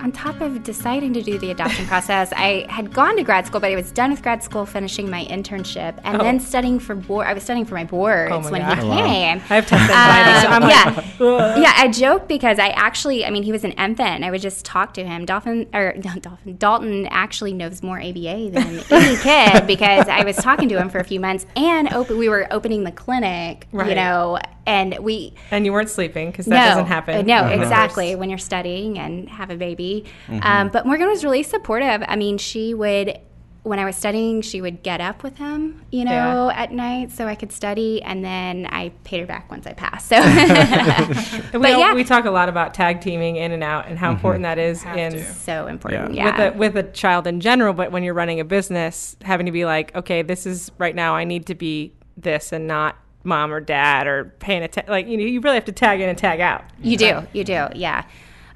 On 0.00 0.12
top 0.12 0.40
of 0.40 0.62
deciding 0.62 1.12
to 1.14 1.22
do 1.22 1.38
the 1.38 1.50
adoption 1.50 1.86
process, 1.88 2.32
I 2.36 2.66
had 2.68 2.92
gone 2.92 3.16
to 3.16 3.22
grad 3.22 3.46
school, 3.46 3.60
but 3.60 3.70
I 3.72 3.76
was 3.76 3.90
done 3.92 4.10
with 4.10 4.22
grad 4.22 4.42
school, 4.42 4.66
finishing 4.66 5.08
my 5.10 5.24
internship, 5.26 5.98
and 6.04 6.20
then 6.20 6.38
studying 6.40 6.78
for 6.78 6.94
board. 6.94 7.26
I 7.26 7.32
was 7.32 7.42
studying 7.42 7.64
for 7.64 7.74
my 7.74 7.84
boards 7.84 8.32
Oh 8.32 8.40
my 8.40 8.50
when 8.50 8.60
God. 8.62 8.78
he 8.78 8.84
Oh, 8.84 8.88
wow. 8.88 8.96
came. 9.06 9.38
I 9.38 9.54
have 9.56 9.66
test 9.66 9.90
anxiety, 9.90 10.40
so 10.40 10.48
I'm 10.52 10.62
Um, 10.62 10.68
like, 10.68 11.18
yeah, 11.18 11.58
yeah. 11.60 11.72
I 11.76 11.88
joke 11.88 12.28
because 12.28 12.58
I 12.58 12.68
actually, 12.68 13.24
I 13.24 13.30
mean, 13.30 13.42
he 13.42 13.52
was 13.52 13.64
an 13.64 13.72
infant. 13.72 14.00
And 14.16 14.24
I 14.24 14.30
would 14.30 14.40
just 14.42 14.64
talk 14.64 14.94
to 14.94 15.04
him. 15.04 15.24
Dolphin 15.24 15.66
or 15.74 15.94
not 16.04 16.22
Dolphin 16.22 16.56
Dalton 16.56 17.06
actually 17.06 17.52
knows 17.54 17.82
more 17.82 17.98
ABA 18.00 18.50
than 18.50 18.80
any 18.90 19.16
kid 19.16 19.66
because 19.66 20.08
I 20.08 20.24
was 20.24 20.36
talking 20.36 20.68
to 20.68 20.78
him 20.78 20.88
for 20.90 20.98
a 20.98 21.04
few 21.04 21.20
months, 21.20 21.46
and 21.56 21.92
open, 21.92 22.18
we 22.18 22.28
were 22.28 22.46
opening 22.50 22.84
the 22.84 22.92
clinic, 22.92 23.66
you 23.72 23.94
know, 23.94 24.38
and 24.66 24.98
we 25.00 25.32
and 25.50 25.64
you 25.64 25.72
weren't 25.72 25.90
sleeping 25.90 26.30
because 26.30 26.46
that 26.46 26.68
doesn't 26.70 26.86
happen. 26.86 27.16
uh, 27.16 27.22
No, 27.22 27.44
of 27.44 27.52
course. 27.52 27.62
exactly. 27.62 28.14
When 28.16 28.28
you're 28.28 28.38
studying 28.38 28.98
and 28.98 29.28
have 29.28 29.50
a 29.50 29.56
baby. 29.56 30.04
Um, 30.42 30.68
but 30.68 30.86
Morgan 30.86 31.08
was 31.08 31.24
really 31.24 31.42
supportive. 31.42 32.02
I 32.06 32.16
mean, 32.16 32.36
she 32.38 32.74
would, 32.74 33.18
when 33.62 33.78
I 33.80 33.84
was 33.84 33.96
studying, 33.96 34.42
she 34.42 34.60
would 34.60 34.82
get 34.84 35.00
up 35.00 35.22
with 35.24 35.38
him, 35.38 35.82
you 35.90 36.04
know, 36.04 36.50
at 36.54 36.70
night 36.72 37.10
so 37.10 37.26
I 37.26 37.34
could 37.34 37.50
study. 37.52 38.00
And 38.02 38.24
then 38.24 38.66
I 38.70 38.90
paid 39.02 39.20
her 39.20 39.26
back 39.26 39.50
once 39.50 39.66
I 39.66 39.72
passed. 39.72 40.08
So, 40.08 40.16
And 40.16 41.54
we, 41.54 41.58
but 41.60 41.78
yeah. 41.78 41.94
we 41.94 42.04
talk 42.04 42.24
a 42.26 42.30
lot 42.30 42.48
about 42.48 42.74
tag 42.74 43.00
teaming 43.00 43.36
in 43.36 43.52
and 43.52 43.62
out 43.64 43.86
and 43.88 43.98
how 43.98 44.10
important 44.10 44.42
that 44.44 44.58
is 44.58 44.84
in 44.84 45.22
so 45.34 45.66
important. 45.66 46.14
Yeah. 46.14 46.26
Yeah. 46.26 46.48
with 46.54 46.54
a 46.54 46.58
with 46.58 46.76
a 46.76 46.90
child 46.92 47.26
in 47.26 47.40
general. 47.40 47.72
But 47.72 47.92
when 47.92 48.02
you're 48.02 48.14
running 48.14 48.40
a 48.40 48.44
business, 48.44 49.16
having 49.22 49.46
to 49.46 49.52
be 49.52 49.64
like, 49.64 49.94
okay, 49.96 50.22
this 50.22 50.46
is 50.46 50.70
right 50.78 50.94
now. 50.94 51.14
I 51.16 51.24
need 51.24 51.46
to 51.46 51.54
be 51.54 51.92
this 52.16 52.52
and 52.52 52.66
not 52.66 52.96
mom 53.26 53.52
or 53.52 53.60
dad 53.60 54.06
or 54.06 54.32
paying 54.38 54.62
attention. 54.62 54.90
Like 54.90 55.06
you 55.06 55.16
know, 55.16 55.24
you 55.24 55.40
really 55.40 55.56
have 55.56 55.64
to 55.66 55.72
tag 55.72 56.00
in 56.00 56.08
and 56.08 56.16
tag 56.16 56.40
out. 56.40 56.64
You 56.80 56.96
do, 56.96 57.26
you 57.32 57.44
do, 57.44 57.66
yeah. 57.74 58.04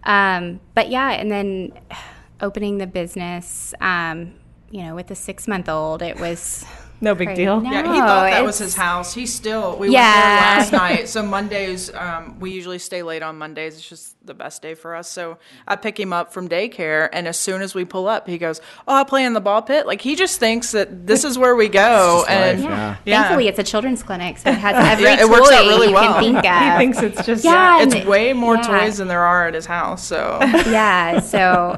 Um, 0.04 0.60
but 0.74 0.88
yeah, 0.88 1.10
and 1.10 1.30
then 1.30 1.72
opening 2.40 2.78
the 2.78 2.86
business, 2.86 3.74
um, 3.80 4.34
you 4.70 4.82
know, 4.82 4.94
with 4.94 5.10
a 5.10 5.14
six 5.14 5.46
month 5.46 5.68
old, 5.68 6.00
it 6.02 6.18
was 6.18 6.64
No 7.02 7.14
big 7.14 7.28
crazy. 7.28 7.44
deal. 7.44 7.60
No, 7.60 7.70
Yeah, 7.70 7.92
he 7.94 7.98
thought 7.98 8.30
that 8.30 8.44
was 8.44 8.58
his 8.58 8.74
house. 8.74 9.14
He 9.14 9.24
still 9.26 9.76
we 9.78 9.88
Yeah. 9.90 10.00
went 10.02 10.14
there 10.14 10.40
last 10.60 10.72
night. 10.98 11.08
So 11.08 11.22
Mondays, 11.22 11.92
um, 11.94 12.38
we 12.40 12.50
usually 12.50 12.78
stay 12.78 13.02
late 13.02 13.22
on 13.22 13.38
Mondays. 13.38 13.74
It's 13.76 13.88
just 13.88 14.16
the 14.26 14.34
best 14.34 14.60
day 14.60 14.74
for 14.74 14.94
us. 14.94 15.10
So 15.10 15.38
I 15.66 15.76
pick 15.76 15.98
him 15.98 16.12
up 16.12 16.32
from 16.32 16.46
daycare, 16.48 17.08
and 17.12 17.26
as 17.26 17.38
soon 17.38 17.62
as 17.62 17.74
we 17.74 17.86
pull 17.86 18.06
up, 18.06 18.28
he 18.28 18.36
goes, 18.36 18.60
"Oh, 18.86 18.94
I 18.94 19.04
play 19.04 19.24
in 19.24 19.32
the 19.32 19.40
ball 19.40 19.62
pit." 19.62 19.86
Like 19.86 20.02
he 20.02 20.14
just 20.14 20.38
thinks 20.38 20.72
that 20.72 21.06
this 21.06 21.24
is 21.24 21.38
where 21.38 21.56
we 21.56 21.68
go, 21.68 22.24
and 22.28 22.60
life, 22.60 22.70
Yeah. 22.70 22.76
Yeah. 22.76 22.96
Yeah. 23.06 23.18
Thankfully, 23.22 23.48
it's 23.48 23.58
a 23.58 23.64
children's 23.64 24.02
clinic, 24.02 24.36
so 24.38 24.50
it 24.50 24.58
has 24.58 24.74
every 24.92 25.04
Yeah, 25.04 25.14
it 25.14 25.20
toy 25.20 25.28
works 25.30 25.50
out 25.52 25.64
really 25.66 25.88
you 25.88 25.94
well. 25.94 26.12
can 26.20 26.22
think 26.22 26.36
of. 26.44 26.62
He 26.72 26.78
thinks 26.78 27.02
it's 27.02 27.24
just 27.26 27.44
Yeah. 27.44 27.82
it's 27.82 27.94
way 28.06 28.34
more 28.34 28.56
yeah. 28.56 28.62
toys 28.62 28.98
than 28.98 29.08
there 29.08 29.22
are 29.22 29.48
at 29.48 29.54
his 29.54 29.64
house. 29.66 30.04
So 30.04 30.38
yeah, 30.68 31.20
so 31.20 31.76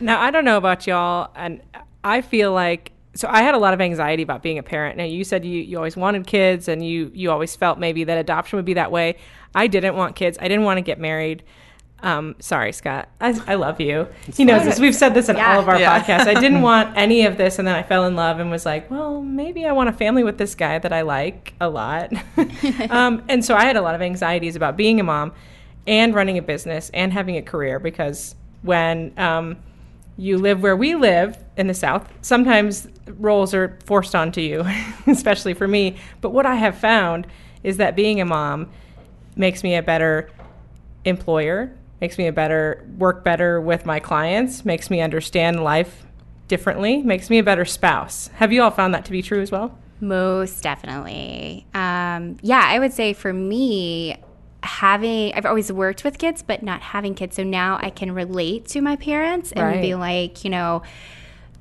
Now 0.00 0.20
I 0.20 0.30
don't 0.30 0.44
know 0.44 0.58
about 0.58 0.86
y'all, 0.86 1.30
and 1.34 1.62
I 2.04 2.20
feel 2.20 2.52
like 2.52 2.92
so 3.14 3.28
I 3.28 3.42
had 3.42 3.54
a 3.54 3.58
lot 3.58 3.74
of 3.74 3.80
anxiety 3.80 4.22
about 4.22 4.42
being 4.42 4.58
a 4.58 4.62
parent. 4.62 4.96
Now 4.96 5.04
you 5.04 5.24
said 5.24 5.44
you, 5.44 5.60
you 5.60 5.76
always 5.76 5.96
wanted 5.96 6.26
kids, 6.26 6.68
and 6.68 6.84
you 6.84 7.10
you 7.14 7.30
always 7.30 7.56
felt 7.56 7.78
maybe 7.78 8.04
that 8.04 8.18
adoption 8.18 8.56
would 8.56 8.64
be 8.64 8.74
that 8.74 8.92
way. 8.92 9.16
I 9.54 9.66
didn't 9.66 9.96
want 9.96 10.14
kids. 10.16 10.38
I 10.40 10.48
didn't 10.48 10.64
want 10.64 10.78
to 10.78 10.82
get 10.82 10.98
married. 11.00 11.42
Um, 12.02 12.36
sorry, 12.38 12.72
Scott. 12.72 13.10
I, 13.20 13.38
I 13.46 13.54
love 13.56 13.78
you. 13.78 14.06
he 14.34 14.46
knows 14.46 14.64
this. 14.64 14.80
We've 14.80 14.94
said 14.94 15.12
this 15.12 15.28
in 15.28 15.36
Yeah. 15.36 15.52
all 15.54 15.60
of 15.60 15.68
our 15.68 15.78
Yeah. 15.78 16.00
podcasts. 16.02 16.26
I 16.26 16.32
didn't 16.40 16.62
want 16.70 16.96
any 16.96 17.26
of 17.26 17.36
this, 17.36 17.58
and 17.58 17.68
then 17.68 17.74
I 17.74 17.82
fell 17.82 18.06
in 18.06 18.16
love 18.16 18.40
and 18.40 18.50
was 18.50 18.64
like, 18.64 18.90
well, 18.90 19.20
maybe 19.20 19.66
I 19.66 19.72
want 19.72 19.90
a 19.90 19.92
family 19.92 20.24
with 20.24 20.38
this 20.38 20.54
guy 20.54 20.78
that 20.78 20.92
I 20.94 21.02
like 21.02 21.52
a 21.60 21.68
lot. 21.68 22.10
um, 22.90 23.22
and 23.28 23.44
so 23.44 23.54
I 23.54 23.64
had 23.64 23.76
a 23.76 23.82
lot 23.82 23.94
of 23.94 24.00
anxieties 24.00 24.56
about 24.56 24.76
being 24.78 24.98
a 24.98 25.02
mom 25.02 25.32
and 25.86 26.14
running 26.14 26.38
a 26.38 26.42
business 26.42 26.90
and 26.94 27.12
having 27.12 27.36
a 27.36 27.42
career 27.42 27.78
because 27.78 28.34
when 28.62 29.12
um, 29.18 29.56
you 30.20 30.36
live 30.36 30.62
where 30.62 30.76
we 30.76 30.94
live 30.94 31.42
in 31.56 31.66
the 31.66 31.74
South, 31.74 32.06
sometimes 32.20 32.86
roles 33.06 33.54
are 33.54 33.78
forced 33.86 34.14
onto 34.14 34.40
you, 34.40 34.64
especially 35.06 35.54
for 35.54 35.66
me. 35.66 35.96
But 36.20 36.30
what 36.30 36.44
I 36.44 36.56
have 36.56 36.76
found 36.76 37.26
is 37.64 37.78
that 37.78 37.96
being 37.96 38.20
a 38.20 38.24
mom 38.24 38.68
makes 39.34 39.62
me 39.62 39.74
a 39.74 39.82
better 39.82 40.30
employer, 41.06 41.74
makes 42.00 42.18
me 42.18 42.26
a 42.26 42.32
better 42.32 42.86
work 42.98 43.24
better 43.24 43.60
with 43.60 43.86
my 43.86 43.98
clients, 43.98 44.64
makes 44.64 44.90
me 44.90 45.00
understand 45.00 45.64
life 45.64 46.04
differently, 46.48 47.02
makes 47.02 47.30
me 47.30 47.38
a 47.38 47.42
better 47.42 47.64
spouse. 47.64 48.28
Have 48.34 48.52
you 48.52 48.62
all 48.62 48.70
found 48.70 48.92
that 48.92 49.06
to 49.06 49.12
be 49.12 49.22
true 49.22 49.40
as 49.40 49.50
well? 49.50 49.78
most 50.02 50.62
definitely. 50.62 51.66
Um, 51.74 52.38
yeah, 52.42 52.62
I 52.64 52.78
would 52.78 52.92
say 52.92 53.12
for 53.12 53.32
me, 53.32 54.16
having 54.62 55.32
I've 55.34 55.46
always 55.46 55.72
worked 55.72 56.04
with 56.04 56.18
kids, 56.18 56.42
but 56.42 56.62
not 56.62 56.80
having 56.80 57.14
kids, 57.14 57.36
so 57.36 57.42
now 57.42 57.78
I 57.80 57.90
can 57.90 58.12
relate 58.12 58.66
to 58.68 58.80
my 58.80 58.96
parents 58.96 59.52
and 59.52 59.80
be 59.80 59.94
like, 59.94 60.44
you 60.44 60.50
know. 60.50 60.82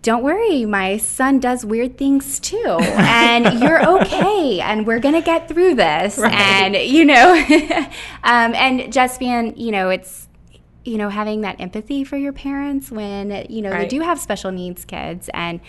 Don't 0.02 0.24
worry, 0.24 0.64
my 0.64 0.96
son 0.96 1.40
does 1.40 1.66
weird 1.66 1.98
things 1.98 2.40
too, 2.40 2.78
and 2.80 3.60
you're 3.62 3.86
okay, 4.00 4.62
and 4.62 4.88
we're 4.88 5.00
gonna 5.00 5.22
get 5.22 5.50
through 5.50 5.76
this. 5.76 6.18
And 6.18 6.74
you 6.74 7.04
know, 7.04 7.34
um, 8.24 8.56
and 8.56 8.94
just 8.94 9.20
being, 9.20 9.58
you 9.58 9.74
know, 9.74 9.90
it's 9.90 10.30
you 10.86 10.98
know 10.98 11.10
having 11.10 11.42
that 11.42 11.60
empathy 11.60 12.04
for 12.04 12.18
your 12.18 12.34
parents 12.34 12.92
when 12.92 13.46
you 13.50 13.62
know 13.62 13.70
they 13.70 13.88
do 13.88 14.00
have 14.02 14.20
special 14.20 14.52
needs 14.52 14.86
kids 14.86 15.30
and 15.34 15.60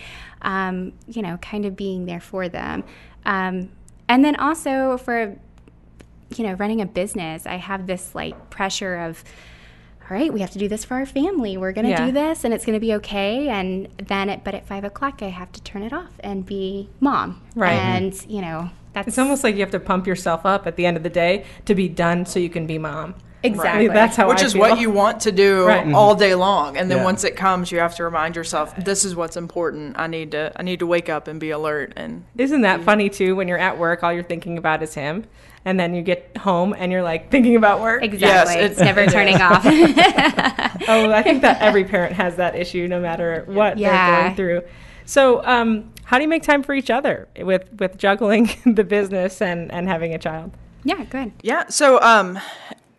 um, 0.41 0.93
you 1.07 1.21
know 1.21 1.37
kind 1.37 1.65
of 1.65 1.75
being 1.75 2.05
there 2.05 2.19
for 2.19 2.47
them 2.49 2.83
um, 3.25 3.69
and 4.07 4.23
then 4.25 4.35
also 4.37 4.97
for 4.97 5.37
you 6.37 6.45
know 6.45 6.53
running 6.53 6.81
a 6.81 6.85
business 6.85 7.45
i 7.45 7.55
have 7.55 7.87
this 7.87 8.13
like 8.15 8.49
pressure 8.49 8.95
of 8.97 9.23
all 10.09 10.17
right 10.17 10.31
we 10.33 10.39
have 10.41 10.51
to 10.51 10.59
do 10.59 10.67
this 10.67 10.83
for 10.85 10.95
our 10.95 11.05
family 11.05 11.57
we're 11.57 11.71
going 11.71 11.85
to 11.85 11.91
Yeah. 11.91 12.05
do 12.07 12.11
this 12.11 12.43
and 12.43 12.53
it's 12.53 12.65
going 12.65 12.75
to 12.75 12.79
be 12.79 12.93
okay 12.95 13.49
and 13.49 13.87
then 14.07 14.29
at 14.29 14.43
but 14.43 14.53
at 14.55 14.65
five 14.67 14.83
o'clock 14.83 15.21
i 15.21 15.27
have 15.29 15.51
to 15.53 15.61
turn 15.63 15.83
it 15.83 15.93
off 15.93 16.11
and 16.21 16.45
be 16.45 16.89
mom 16.99 17.41
Right. 17.55 17.71
Mm-hmm. 17.77 17.97
and 17.97 18.25
you 18.29 18.41
know 18.41 18.69
that's 18.93 19.07
It's 19.07 19.17
almost 19.17 19.43
like 19.45 19.55
you 19.55 19.61
have 19.61 19.71
to 19.71 19.79
pump 19.79 20.05
yourself 20.05 20.45
up 20.45 20.67
at 20.67 20.75
the 20.75 20.85
end 20.85 20.97
of 20.97 21.03
the 21.03 21.09
day 21.09 21.45
to 21.65 21.73
be 21.73 21.87
done 21.87 22.25
so 22.25 22.39
you 22.39 22.49
can 22.49 22.67
be 22.67 22.77
mom. 22.77 23.15
Exactly 23.43 23.87
That's 23.87 24.15
how 24.15 24.29
which 24.29 24.41
I 24.41 24.45
is 24.45 24.53
feel. 24.53 24.61
what 24.61 24.79
you 24.79 24.91
want 24.91 25.21
to 25.21 25.31
do 25.31 25.65
Right. 25.65 25.91
all 25.93 26.15
day 26.15 26.35
long 26.35 26.77
and 26.77 26.89
then 26.91 26.99
Yeah. 26.99 27.03
once 27.03 27.23
it 27.23 27.35
comes 27.35 27.71
you 27.71 27.79
have 27.79 27.95
to 27.95 28.03
remind 28.03 28.35
yourself 28.35 28.75
this 28.75 29.03
is 29.05 29.15
what's 29.15 29.35
important 29.37 29.97
i 29.99 30.05
need 30.07 30.31
to 30.31 30.51
i 30.55 30.61
need 30.63 30.79
to 30.79 30.87
wake 30.87 31.09
up 31.09 31.27
and 31.27 31.39
be 31.39 31.49
alert 31.51 31.93
and 31.95 32.23
Isn't 32.37 32.61
that 32.61 32.81
funny 32.83 33.09
too? 33.09 33.35
When 33.35 33.47
you're 33.47 33.57
at 33.57 33.77
work, 33.77 34.03
all 34.03 34.13
you're 34.13 34.23
thinking 34.23 34.57
about 34.57 34.81
is 34.83 34.93
him, 34.93 35.25
and 35.65 35.79
then 35.79 35.93
you 35.95 36.01
get 36.01 36.37
home 36.37 36.75
and 36.77 36.91
you're 36.91 37.03
like 37.03 37.29
thinking 37.31 37.55
about 37.55 37.81
work. 37.81 38.03
exactly 38.03 38.55
it- 38.55 38.71
it's 38.71 38.79
never 38.79 39.05
turning 39.17 39.35
off 39.41 39.63
oh, 40.87 41.11
I 41.11 41.21
think 41.23 41.41
that 41.41 41.61
every 41.61 41.83
parent 41.93 42.13
has 42.13 42.35
that 42.37 42.55
issue, 42.55 42.87
no 42.87 42.99
matter 42.99 43.43
what 43.47 43.77
they're 43.77 44.21
going 44.23 44.35
through. 44.35 44.61
So, 45.05 45.43
um, 45.45 45.91
how 46.03 46.17
do 46.17 46.23
you 46.23 46.29
make 46.29 46.43
time 46.43 46.63
for 46.63 46.73
each 46.73 46.89
other 46.89 47.27
with 47.39 47.63
with 47.79 47.97
juggling 47.97 48.49
the 48.65 48.83
business 48.83 49.41
and 49.41 49.71
and 49.71 49.87
having 49.87 50.13
a 50.13 50.19
child? 50.19 50.51
yeah 50.83 51.03
good 51.05 51.31
Yeah. 51.43 51.67
So, 51.69 52.01
um, 52.01 52.39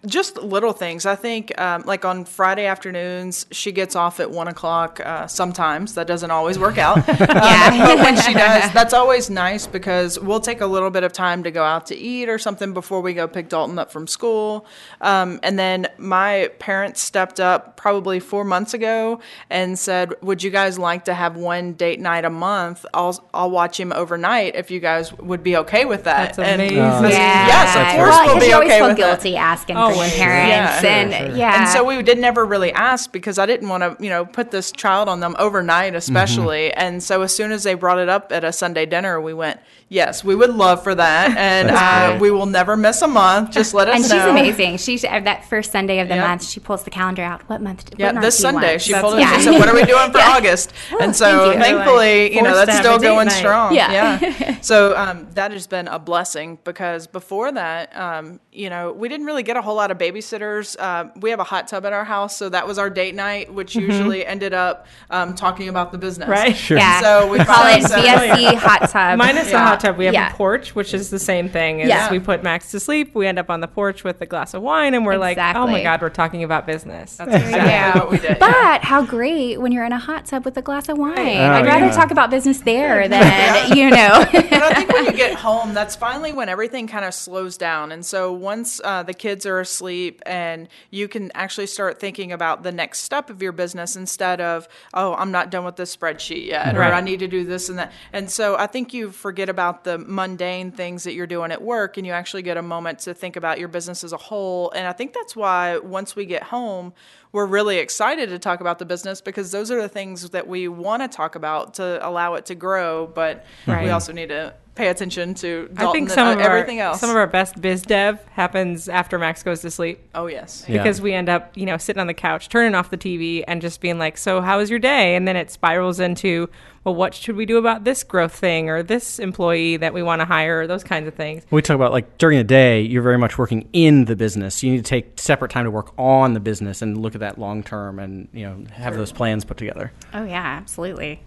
just 0.06 0.36
little 0.42 0.72
things. 0.72 1.06
I 1.06 1.14
think, 1.14 1.58
um, 1.60 1.82
like 1.86 2.04
on 2.04 2.24
Friday 2.24 2.66
afternoons, 2.66 3.46
she 3.52 3.70
gets 3.72 3.94
off 3.94 4.18
at 4.20 4.30
one 4.30 4.48
o'clock. 4.48 5.00
Uh, 5.04 5.26
sometimes 5.26 5.94
that 5.94 6.06
doesn't 6.06 6.30
always 6.30 6.58
work 6.58 6.78
out. 6.78 6.98
Um, 7.42 7.78
but 7.78 7.98
when 7.98 8.16
she 8.16 8.34
does, 8.34 8.72
that's 8.74 8.92
always 8.94 9.28
nice 9.30 9.66
because 9.66 10.18
we'll 10.18 10.40
take 10.40 10.60
a 10.60 10.66
little 10.66 10.90
bit 10.90 11.02
of 11.04 11.12
time 11.12 11.42
to 11.44 11.50
go 11.50 11.62
out 11.64 11.86
to 11.86 11.96
eat 11.96 12.28
or 12.28 12.38
something 12.38 12.72
before 12.72 13.00
we 13.00 13.14
go 13.14 13.26
pick 13.28 13.48
Dalton 13.48 13.78
up 13.78 13.90
from 13.90 14.06
school. 14.06 14.66
Um, 15.00 15.40
and 15.42 15.58
then 15.58 15.86
my 15.98 16.50
parents 16.58 17.00
stepped 17.00 17.40
up 17.40 17.76
probably 17.76 18.20
four 18.20 18.44
months 18.44 18.74
ago 18.74 19.20
and 19.50 19.78
said, 19.78 20.12
"Would 20.22 20.42
you 20.42 20.50
guys 20.50 20.78
like 20.78 21.04
to 21.06 21.14
have 21.14 21.36
one 21.36 21.72
date 21.74 22.00
night 22.00 22.24
a 22.24 22.30
month? 22.30 22.84
I'll 22.94 23.28
I'll 23.34 23.50
watch 23.50 23.78
him 23.78 23.92
overnight 23.92 24.54
if 24.56 24.70
you 24.70 24.80
guys 24.80 25.12
would 25.14 25.42
be 25.42 25.56
okay 25.58 25.84
with 25.84 26.04
that." 26.04 26.34
That's 26.34 26.38
And- 26.38 26.60
amazing. 26.60 26.78
Oh, 26.78 27.02
yeah 27.08 27.46
Yes, 27.46 27.76
of 27.76 27.96
course 27.96 28.08
well, 28.10 28.24
we'll 28.26 28.34
'cause 28.34 28.42
be 28.42 28.48
you 28.48 28.54
always 28.54 28.68
okay 28.70 28.78
feel 28.78 28.88
with 28.88 28.96
that. 28.98 29.06
guilty 29.22 29.36
asking 29.36 29.76
for 29.76 29.91
Always. 29.94 30.16
your 30.16 30.24
parents 30.26 30.83
Yeah. 30.83 30.88
And 30.90 31.12
sure. 31.28 31.37
yeah 31.37 31.61
And 31.61 31.68
so 31.68 31.85
we 31.85 32.02
did 32.02 32.18
never 32.18 32.44
really 32.44 32.72
ask 32.72 33.11
because 33.12 33.38
I 33.38 33.46
didn't 33.46 33.68
want 33.68 33.83
to, 33.83 34.02
you 34.02 34.11
know, 34.11 34.24
put 34.24 34.50
this 34.50 34.72
child 34.72 35.09
on 35.09 35.20
them 35.20 35.37
overnight, 35.38 35.94
especially. 35.94 36.72
And 36.74 37.02
so 37.02 37.22
as 37.22 37.35
soon 37.35 37.52
as 37.52 37.62
they 37.62 37.74
brought 37.74 37.98
it 37.98 38.09
up 38.09 38.33
at 38.33 38.44
a 38.44 38.52
Sunday 38.52 38.87
dinner, 38.87 39.20
we 39.20 39.35
went, 39.35 39.61
yes, 39.88 40.24
we 40.24 40.35
would 40.35 40.55
love 40.55 40.83
for 40.83 40.94
that, 40.94 41.37
and 41.37 41.70
uh, 41.70 42.18
we 42.20 42.31
will 42.31 42.46
never 42.46 42.76
miss 42.76 43.02
a 43.02 43.09
month. 43.09 43.50
Just 43.50 43.74
let 43.74 43.88
us 43.88 43.92
know. 43.92 43.96
and 43.96 44.05
she's 44.05 44.31
amazing. 44.31 44.76
She's 44.78 45.05
uh, 45.05 45.20
that 45.20 45.44
first 45.46 45.70
Sunday 45.72 45.98
of 46.00 46.09
the 46.09 46.14
Yeah. 46.14 46.28
month. 46.28 46.44
She 46.48 46.61
pulls 46.61 46.85
the 46.85 46.90
calendar 46.90 47.22
out. 47.22 47.46
What 47.48 47.61
month? 47.61 47.90
what 47.90 47.98
Yeah, 48.00 48.12
month 48.12 48.24
this 48.24 48.37
do 48.38 48.42
Sunday 48.42 48.78
she 48.78 48.92
That's 48.92 49.02
pulled 49.02 49.14
it. 49.16 49.20
yeah. 49.20 49.37
She 49.37 49.42
said, 49.44 49.59
"What 49.59 49.68
are 49.68 49.74
we 49.74 49.85
doing 49.85 50.11
for 50.12 50.18
Yeah. 50.24 50.37
August?" 50.37 50.72
Oh, 50.92 50.98
and 51.00 51.14
so, 51.14 51.26
thank 51.52 51.55
you. 51.57 51.62
thankfully, 51.62 52.22
Like, 52.24 52.33
you 52.35 52.42
know, 52.42 52.55
that's 52.55 52.78
still 52.78 52.98
going 52.98 53.28
night. 53.28 53.35
strong. 53.35 53.74
Yeah. 53.74 54.18
So 54.62 54.96
um, 54.96 55.26
that 55.35 55.50
has 55.50 55.66
been 55.66 55.88
a 55.88 55.98
blessing 55.98 56.57
because 56.62 57.09
before 57.09 57.50
that, 57.52 57.94
um, 57.96 58.38
you 58.52 58.70
know, 58.70 58.92
we 58.92 59.09
didn't 59.09 59.26
really 59.26 59.42
get 59.42 59.57
a 59.57 59.62
whole 59.62 59.74
lot 59.74 59.81
lot 59.82 59.90
of 59.90 59.98
babysitters. 59.98 60.76
Uh, 60.78 61.08
we 61.20 61.30
have 61.30 61.40
a 61.40 61.44
hot 61.44 61.66
tub 61.68 61.84
at 61.84 61.92
our 61.92 62.04
house, 62.04 62.36
so 62.36 62.48
that 62.48 62.66
was 62.66 62.78
our 62.78 62.88
date 62.88 63.14
night, 63.14 63.52
which 63.52 63.74
usually 63.74 64.24
ended 64.24 64.54
up 64.54 64.86
um, 65.10 65.34
talking 65.34 65.68
about 65.68 65.92
the 65.92 65.98
business. 65.98 66.28
Right. 66.28 66.56
Sure. 66.56 66.78
Yeah. 66.78 67.00
So 67.00 67.28
we 67.30 67.38
call 67.38 67.66
it 67.66 67.82
found- 67.82 68.02
BSC 68.04 68.54
hot 68.56 68.88
tub. 68.88 69.18
Minus 69.18 69.50
the 69.50 69.58
hot 69.58 69.80
tub, 69.80 69.96
we 69.96 70.04
have 70.06 70.14
Yeah. 70.14 70.32
a 70.32 70.34
porch, 70.36 70.74
which 70.74 70.94
is 70.94 71.10
the 71.10 71.18
same 71.18 71.48
thing. 71.48 71.82
As 71.82 71.88
Yeah. 71.88 72.10
we 72.10 72.18
put 72.20 72.42
Max 72.42 72.70
to 72.70 72.80
sleep, 72.80 73.14
we 73.14 73.26
end 73.26 73.38
up 73.38 73.50
on 73.50 73.60
the 73.60 73.68
porch 73.68 74.04
with 74.04 74.20
a 74.20 74.26
glass 74.26 74.54
of 74.54 74.62
wine, 74.62 74.94
and 74.94 75.04
we're 75.04 75.16
like, 75.16 75.36
"Oh 75.38 75.66
my 75.66 75.82
god, 75.82 76.00
we're 76.00 76.08
talking 76.10 76.44
about 76.44 76.66
business." 76.66 77.16
That's 77.16 77.34
exactly 77.34 78.00
what 78.00 78.10
we 78.10 78.18
did. 78.18 78.36
yeah. 78.40 78.52
But 78.72 78.84
how 78.84 79.02
great 79.04 79.60
when 79.60 79.72
you're 79.72 79.84
in 79.84 79.92
a 79.92 79.98
hot 79.98 80.26
tub 80.26 80.44
with 80.44 80.56
a 80.56 80.62
glass 80.62 80.88
of 80.88 80.96
wine. 80.98 81.18
I'd 81.18 81.62
Oh, 81.62 81.66
rather 81.66 81.86
yeah. 81.86 81.90
talk 81.92 82.10
about 82.12 82.30
business 82.30 82.60
there 82.60 83.08
than, 83.08 83.76
you 83.76 83.90
know. 83.90 84.24
but 84.32 84.52
I 84.62 84.74
think 84.74 84.92
when 84.92 85.06
you 85.06 85.12
get 85.12 85.34
home, 85.34 85.74
that's 85.74 85.96
finally 85.96 86.32
when 86.32 86.48
everything 86.48 86.86
kind 86.86 87.04
of 87.04 87.12
slows 87.14 87.56
down. 87.56 87.90
And 87.92 88.04
so 88.04 88.32
once 88.32 88.80
uh, 88.84 89.02
the 89.02 89.14
kids 89.14 89.46
are 89.46 89.64
asleep, 89.72 90.20
and 90.26 90.68
you 90.90 91.08
can 91.08 91.30
actually 91.35 91.66
start 91.66 91.98
thinking 91.98 92.30
about 92.32 92.62
the 92.62 92.72
next 92.72 93.00
step 93.00 93.30
of 93.30 93.40
your 93.40 93.52
business 93.52 93.96
instead 93.96 94.40
of, 94.40 94.68
oh, 94.92 95.14
I'm 95.14 95.30
not 95.30 95.50
done 95.50 95.64
with 95.64 95.76
this 95.76 95.96
spreadsheet 95.96 96.46
yet, 96.46 96.76
Right. 96.76 96.90
or 96.90 96.94
I 96.94 97.00
need 97.00 97.20
to 97.20 97.28
do 97.28 97.44
this 97.44 97.68
and 97.68 97.78
that. 97.78 97.92
And 98.12 98.30
so 98.30 98.56
I 98.56 98.66
think 98.66 98.92
you 98.92 99.11
forget 99.11 99.48
about 99.48 99.85
the 99.85 99.98
mundane 99.98 100.70
things 100.70 101.04
that 101.04 101.14
you're 101.14 101.26
doing 101.26 101.50
at 101.52 101.62
work, 101.62 101.96
and 101.96 102.06
you 102.06 102.12
actually 102.12 102.42
get 102.42 102.56
a 102.56 102.62
moment 102.62 102.98
to 103.00 103.14
think 103.14 103.37
about 103.37 103.58
your 103.58 103.68
business 103.68 104.04
as 104.04 104.12
a 104.12 104.16
whole. 104.18 104.70
And 104.72 104.87
I 104.87 104.92
think 104.92 105.14
that's 105.14 105.35
why 105.35 105.78
once 105.78 106.14
we 106.14 106.26
get 106.26 106.42
home, 106.44 106.92
we're 107.32 107.46
really 107.46 107.78
excited 107.78 108.28
to 108.28 108.38
talk 108.38 108.61
about 108.61 108.78
the 108.78 108.85
business 108.85 109.22
because 109.22 109.50
those 109.52 109.70
are 109.70 109.80
the 109.80 109.88
things 109.88 110.28
that 110.30 110.46
we 110.46 110.68
want 110.68 111.02
to 111.02 111.08
talk 111.08 111.35
about 111.35 111.74
to 111.74 112.06
allow 112.06 112.35
it 112.35 112.44
to 112.46 112.54
grow. 112.54 113.06
But 113.06 113.46
Right. 113.66 113.85
we 113.85 113.90
also 113.90 114.12
need 114.12 114.28
to 114.28 114.52
pay 114.74 114.88
attention 114.88 115.35
to 115.35 115.68
Dalton 115.68 115.87
I 115.87 115.92
think 115.92 116.08
and 116.08 116.11
some 116.12 116.28
uh, 116.28 116.32
of 116.32 116.38
everything 116.40 116.80
our, 116.80 116.88
else. 116.88 117.00
Some 117.00 117.11
of 117.11 117.16
our 117.16 117.26
best 117.26 117.61
biz 117.61 117.82
dev 117.82 118.24
happens 118.28 118.88
after 118.88 119.18
Max 119.18 119.42
goes 119.42 119.61
to 119.61 119.70
sleep. 119.70 120.00
oh 120.14 120.26
yes, 120.26 120.64
Yeah. 120.66 120.78
because 120.78 121.00
we 121.00 121.12
end 121.12 121.28
up, 121.28 121.56
you 121.56 121.66
know, 121.66 121.76
sitting 121.76 122.00
on 122.00 122.06
the 122.06 122.14
couch, 122.14 122.48
turning 122.48 122.74
off 122.74 122.90
the 122.90 122.96
TV, 122.96 123.44
and 123.46 123.61
just 123.61 123.80
being 123.80 123.98
like, 123.98 124.16
"So, 124.16 124.40
how 124.40 124.58
was 124.58 124.70
your 124.70 124.78
day?" 124.78 125.14
And 125.14 125.28
then 125.28 125.37
it 125.37 125.50
spirals 125.50 126.00
into, 126.00 126.48
"Well, 126.85 126.94
what 126.94 127.12
should 127.12 127.37
we 127.37 127.44
do 127.44 127.58
about 127.58 127.85
this 127.85 128.02
growth 128.02 128.35
thing 128.35 128.70
or 128.70 128.82
this 128.82 129.18
employee 129.18 129.76
that 129.76 129.92
we 129.92 130.02
want 130.02 130.20
to 130.20 130.24
hire?" 130.24 130.61
Or 130.61 130.66
those 130.66 130.85
kinds 130.85 131.06
of 131.06 131.14
things. 131.14 131.44
We 131.50 131.61
talk 131.61 131.74
about 131.74 131.92
like 131.92 132.16
during 132.16 132.38
the 132.38 132.44
day, 132.44 132.80
you're 132.80 133.02
very 133.02 133.18
much 133.18 133.37
working 133.37 133.68
in 133.74 134.06
the 134.06 134.16
business. 134.16 134.62
You 134.62 134.70
need 134.72 134.78
to 134.78 134.88
take 134.88 135.20
separate 135.20 135.50
time 135.50 135.64
to 135.64 135.70
work 135.70 135.92
on 135.98 136.32
the 136.32 136.40
business 136.40 136.80
and 136.80 136.96
look 136.96 137.14
at 137.14 137.20
that 137.20 137.38
long 137.38 137.62
term, 137.62 137.98
and 137.98 138.28
you 138.32 138.46
know 138.46 138.64
have 138.72 138.96
those 138.96 139.12
plans 139.12 139.44
put 139.44 139.58
together. 139.58 139.92
Oh, 140.14 140.24
yeah, 140.24 140.42
absolutely. 140.61 141.20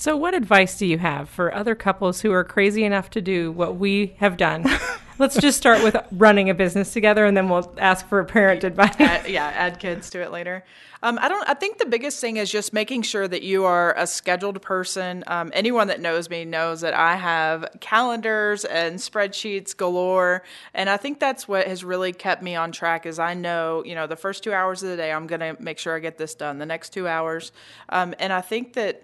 So, 0.00 0.16
what 0.16 0.32
advice 0.32 0.78
do 0.78 0.86
you 0.86 0.98
have 0.98 1.28
for 1.28 1.52
other 1.52 1.74
couples 1.74 2.20
who 2.20 2.30
are 2.30 2.44
crazy 2.44 2.84
enough 2.84 3.10
to 3.10 3.20
do 3.20 3.50
what 3.50 3.78
we 3.78 4.14
have 4.18 4.36
done? 4.36 4.64
Let's 5.18 5.36
just 5.36 5.58
start 5.58 5.82
with 5.82 5.96
running 6.12 6.48
a 6.48 6.54
business 6.54 6.92
together, 6.92 7.26
and 7.26 7.36
then 7.36 7.48
we'll 7.48 7.74
ask 7.78 8.06
for 8.06 8.22
parent 8.22 8.62
advice. 8.62 8.94
add, 9.00 9.28
yeah, 9.28 9.48
add 9.48 9.80
kids 9.80 10.08
to 10.10 10.22
it 10.22 10.30
later. 10.30 10.64
Um, 11.02 11.18
I 11.20 11.28
don't. 11.28 11.48
I 11.48 11.54
think 11.54 11.78
the 11.78 11.86
biggest 11.86 12.20
thing 12.20 12.36
is 12.36 12.48
just 12.48 12.72
making 12.72 13.02
sure 13.02 13.26
that 13.26 13.42
you 13.42 13.64
are 13.64 13.92
a 13.98 14.06
scheduled 14.06 14.62
person. 14.62 15.24
Um, 15.26 15.50
anyone 15.52 15.88
that 15.88 16.00
knows 16.00 16.30
me 16.30 16.44
knows 16.44 16.82
that 16.82 16.94
I 16.94 17.16
have 17.16 17.66
calendars 17.80 18.64
and 18.64 19.00
spreadsheets 19.00 19.76
galore, 19.76 20.44
and 20.74 20.88
I 20.88 20.96
think 20.96 21.18
that's 21.18 21.48
what 21.48 21.66
has 21.66 21.82
really 21.82 22.12
kept 22.12 22.40
me 22.40 22.54
on 22.54 22.70
track. 22.70 23.04
Is 23.04 23.18
I 23.18 23.34
know, 23.34 23.82
you 23.84 23.96
know, 23.96 24.06
the 24.06 24.14
first 24.14 24.44
two 24.44 24.52
hours 24.52 24.80
of 24.84 24.90
the 24.90 24.96
day, 24.96 25.10
I'm 25.10 25.26
gonna 25.26 25.56
make 25.58 25.80
sure 25.80 25.96
I 25.96 25.98
get 25.98 26.18
this 26.18 26.36
done. 26.36 26.58
The 26.58 26.66
next 26.66 26.90
two 26.90 27.08
hours, 27.08 27.50
um, 27.88 28.14
and 28.20 28.32
I 28.32 28.42
think 28.42 28.74
that 28.74 29.02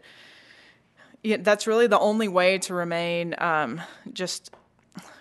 yeah, 1.24 1.38
that's 1.40 1.66
really 1.66 1.86
the 1.86 1.98
only 1.98 2.28
way 2.28 2.58
to 2.58 2.74
remain 2.74 3.34
um, 3.38 3.80
just 4.12 4.54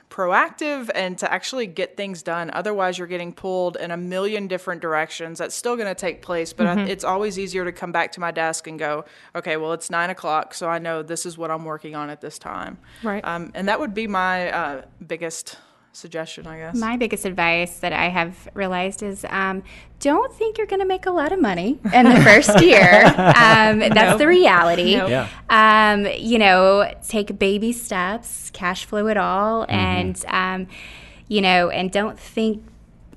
proactive 0.10 0.92
and 0.94 1.18
to 1.18 1.34
actually 1.34 1.66
get 1.66 1.98
things 1.98 2.22
done. 2.22 2.52
Otherwise, 2.54 3.00
you're 3.00 3.08
getting 3.08 3.34
pulled 3.34 3.78
in 3.78 3.90
a 3.90 3.98
million 3.98 4.48
different 4.48 4.80
directions. 4.80 5.40
That's 5.40 5.56
still 5.56 5.76
going 5.76 5.88
to 5.88 5.96
take 5.96 6.22
place, 6.22 6.54
but 6.54 6.68
I, 6.68 6.82
it's 6.84 7.04
always 7.04 7.40
easier 7.40 7.66
to 7.66 7.72
come 7.72 7.92
back 7.92 8.12
to 8.12 8.20
my 8.20 8.30
desk 8.30 8.68
and 8.68 8.78
go, 8.78 9.06
okay, 9.34 9.58
well, 9.58 9.74
it's 9.74 9.90
nine 9.90 10.12
o'clock, 10.12 10.54
so 10.54 10.70
I 10.70 10.78
know 10.78 11.02
this 11.02 11.26
is 11.26 11.36
what 11.36 11.50
I'm 11.50 11.66
working 11.66 11.96
on 11.96 12.12
at 12.12 12.22
this 12.22 12.38
time. 12.38 12.78
Right. 13.02 13.26
Um, 13.26 13.52
and 13.56 13.68
that 13.68 13.80
would 13.80 13.96
be 13.96 14.06
my 14.06 14.52
uh, 14.52 14.82
biggest 15.08 15.58
suggestion, 15.94 16.46
I 16.48 16.58
guess. 16.58 16.76
My 16.76 16.98
biggest 16.98 17.24
advice 17.26 17.80
that 17.80 17.94
I 17.94 18.10
have 18.10 18.50
realized 18.54 19.02
is 19.04 19.26
um, 19.30 19.64
don't 20.00 20.34
think 20.34 20.58
you're 20.58 20.68
going 20.68 20.82
to 20.82 20.86
make 20.88 21.06
a 21.06 21.12
lot 21.12 21.32
of 21.32 21.40
money 21.40 21.80
in 21.94 22.10
the 22.10 22.22
first 22.24 22.62
year. 22.64 23.06
Um, 23.06 23.80
that's 23.80 23.94
Nope. 23.96 24.18
the 24.20 24.28
reality. 24.28 24.96
Nope. 24.98 25.10
Yeah. 25.10 25.28
Um, 25.50 26.06
you 26.18 26.40
know, 26.40 26.92
take 27.08 27.38
baby 27.40 27.72
steps, 27.72 28.50
cash 28.52 28.86
flow 28.86 29.08
it 29.08 29.18
all, 29.18 29.66
and, 29.70 30.22
um, 30.28 30.68
you 31.28 31.42
know, 31.42 31.70
and 31.70 31.92
don't 31.92 32.20
think, 32.20 32.64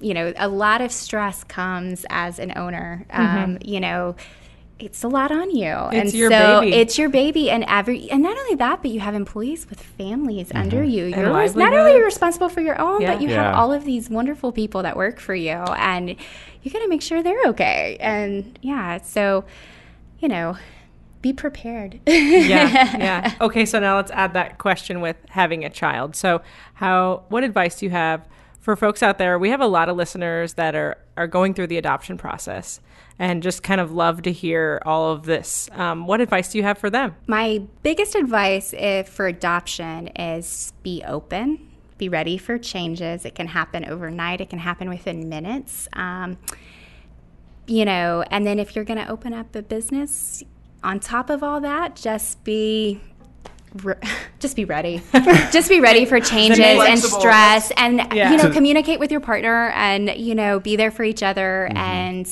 you 0.00 0.14
know, 0.14 0.32
a 0.36 0.46
lot 0.48 0.80
of 0.82 0.92
stress 0.92 1.42
comes 1.42 2.04
as 2.10 2.38
an 2.38 2.52
owner. 2.56 3.06
Um, 3.10 3.58
You 3.64 3.80
know, 3.80 4.14
it's 4.78 5.02
a 5.02 5.08
lot 5.08 5.32
on 5.32 5.50
you. 5.50 5.66
and 5.66 6.12
your 6.12 6.30
so 6.30 6.60
baby. 6.60 6.76
it's 6.76 6.98
your 6.98 7.08
baby 7.08 7.50
and 7.50 7.64
every 7.66 8.10
and 8.10 8.22
not 8.22 8.36
only 8.36 8.54
that, 8.56 8.82
but 8.82 8.90
you 8.90 9.00
have 9.00 9.14
employees 9.14 9.68
with 9.70 9.80
families 9.80 10.48
mm-hmm. 10.48 10.58
under 10.58 10.82
you. 10.82 11.06
You're 11.06 11.30
not 11.54 11.74
only 11.74 12.00
responsible 12.00 12.48
for 12.48 12.60
your 12.60 12.78
own, 12.80 13.00
Yeah. 13.00 13.14
but 13.14 13.22
you 13.22 13.30
Yeah. 13.30 13.44
have 13.44 13.54
all 13.54 13.72
of 13.72 13.84
these 13.84 14.10
wonderful 14.10 14.52
people 14.52 14.82
that 14.82 14.96
work 14.96 15.18
for 15.18 15.34
you 15.34 15.50
and 15.52 16.10
you 16.62 16.70
got 16.70 16.80
to 16.80 16.88
make 16.88 17.02
sure 17.02 17.22
they're 17.22 17.46
okay. 17.46 17.96
And 18.00 18.58
yeah, 18.60 19.00
so 19.00 19.44
you 20.18 20.28
know, 20.28 20.56
be 21.22 21.32
prepared. 21.32 22.00
yeah, 22.06 22.96
yeah. 22.96 23.34
Okay, 23.40 23.64
so 23.64 23.80
now 23.80 23.96
let's 23.96 24.10
add 24.10 24.34
that 24.34 24.58
question 24.58 25.00
with 25.00 25.16
having 25.28 25.64
a 25.64 25.70
child. 25.70 26.16
So, 26.16 26.42
how? 26.74 27.24
What 27.28 27.44
advice 27.44 27.78
do 27.78 27.86
you 27.86 27.90
have 27.90 28.26
for 28.60 28.76
folks 28.76 29.02
out 29.02 29.18
there? 29.18 29.38
We 29.38 29.50
have 29.50 29.60
a 29.60 29.66
lot 29.66 29.88
of 29.88 29.96
listeners 29.96 30.54
that 30.54 30.74
are 30.74 30.98
are 31.16 31.26
going 31.26 31.54
through 31.54 31.68
the 31.68 31.78
adoption 31.78 32.18
process 32.18 32.80
and 33.18 33.42
just 33.42 33.62
kind 33.62 33.80
of 33.80 33.92
love 33.92 34.22
to 34.22 34.32
hear 34.32 34.80
all 34.84 35.10
of 35.12 35.24
this. 35.24 35.68
Um, 35.72 36.06
what 36.06 36.20
advice 36.20 36.52
do 36.52 36.58
you 36.58 36.64
have 36.64 36.78
for 36.78 36.90
them? 36.90 37.14
My 37.26 37.62
biggest 37.82 38.14
advice 38.14 38.74
if, 38.76 39.08
for 39.08 39.26
adoption 39.26 40.08
is 40.08 40.72
be 40.82 41.02
open, 41.06 41.58
be 41.98 42.08
ready 42.10 42.36
for 42.36 42.58
changes. 42.58 43.24
It 43.24 43.34
can 43.34 43.46
happen 43.46 43.84
overnight, 43.86 44.40
it 44.42 44.50
can 44.50 44.58
happen 44.58 44.88
within 44.90 45.28
minutes. 45.30 45.88
Um, 45.94 46.36
you 47.66 47.84
know, 47.84 48.22
and 48.30 48.46
then 48.46 48.58
if 48.58 48.76
you're 48.76 48.84
going 48.84 48.98
to 49.04 49.08
open 49.10 49.32
up 49.32 49.54
a 49.56 49.62
business, 49.62 50.42
on 50.84 51.00
top 51.00 51.30
of 51.30 51.42
all 51.42 51.60
that, 51.62 51.96
just 51.96 52.44
be. 52.44 53.00
re- 53.82 53.94
Just 54.38 54.54
be 54.54 54.66
ready. 54.66 55.00
just 55.50 55.70
be 55.70 55.80
ready 55.80 56.04
for 56.04 56.20
changes 56.20 56.58
and 56.60 57.00
stress, 57.00 57.72
and 57.78 57.96
Yeah. 58.12 58.30
you 58.32 58.36
know, 58.36 58.50
communicate 58.50 59.00
with 59.00 59.10
your 59.10 59.20
partner, 59.20 59.70
and 59.70 60.10
you 60.10 60.34
know, 60.34 60.60
be 60.60 60.76
there 60.76 60.90
for 60.90 61.02
each 61.04 61.22
other. 61.22 61.70
And 61.74 62.28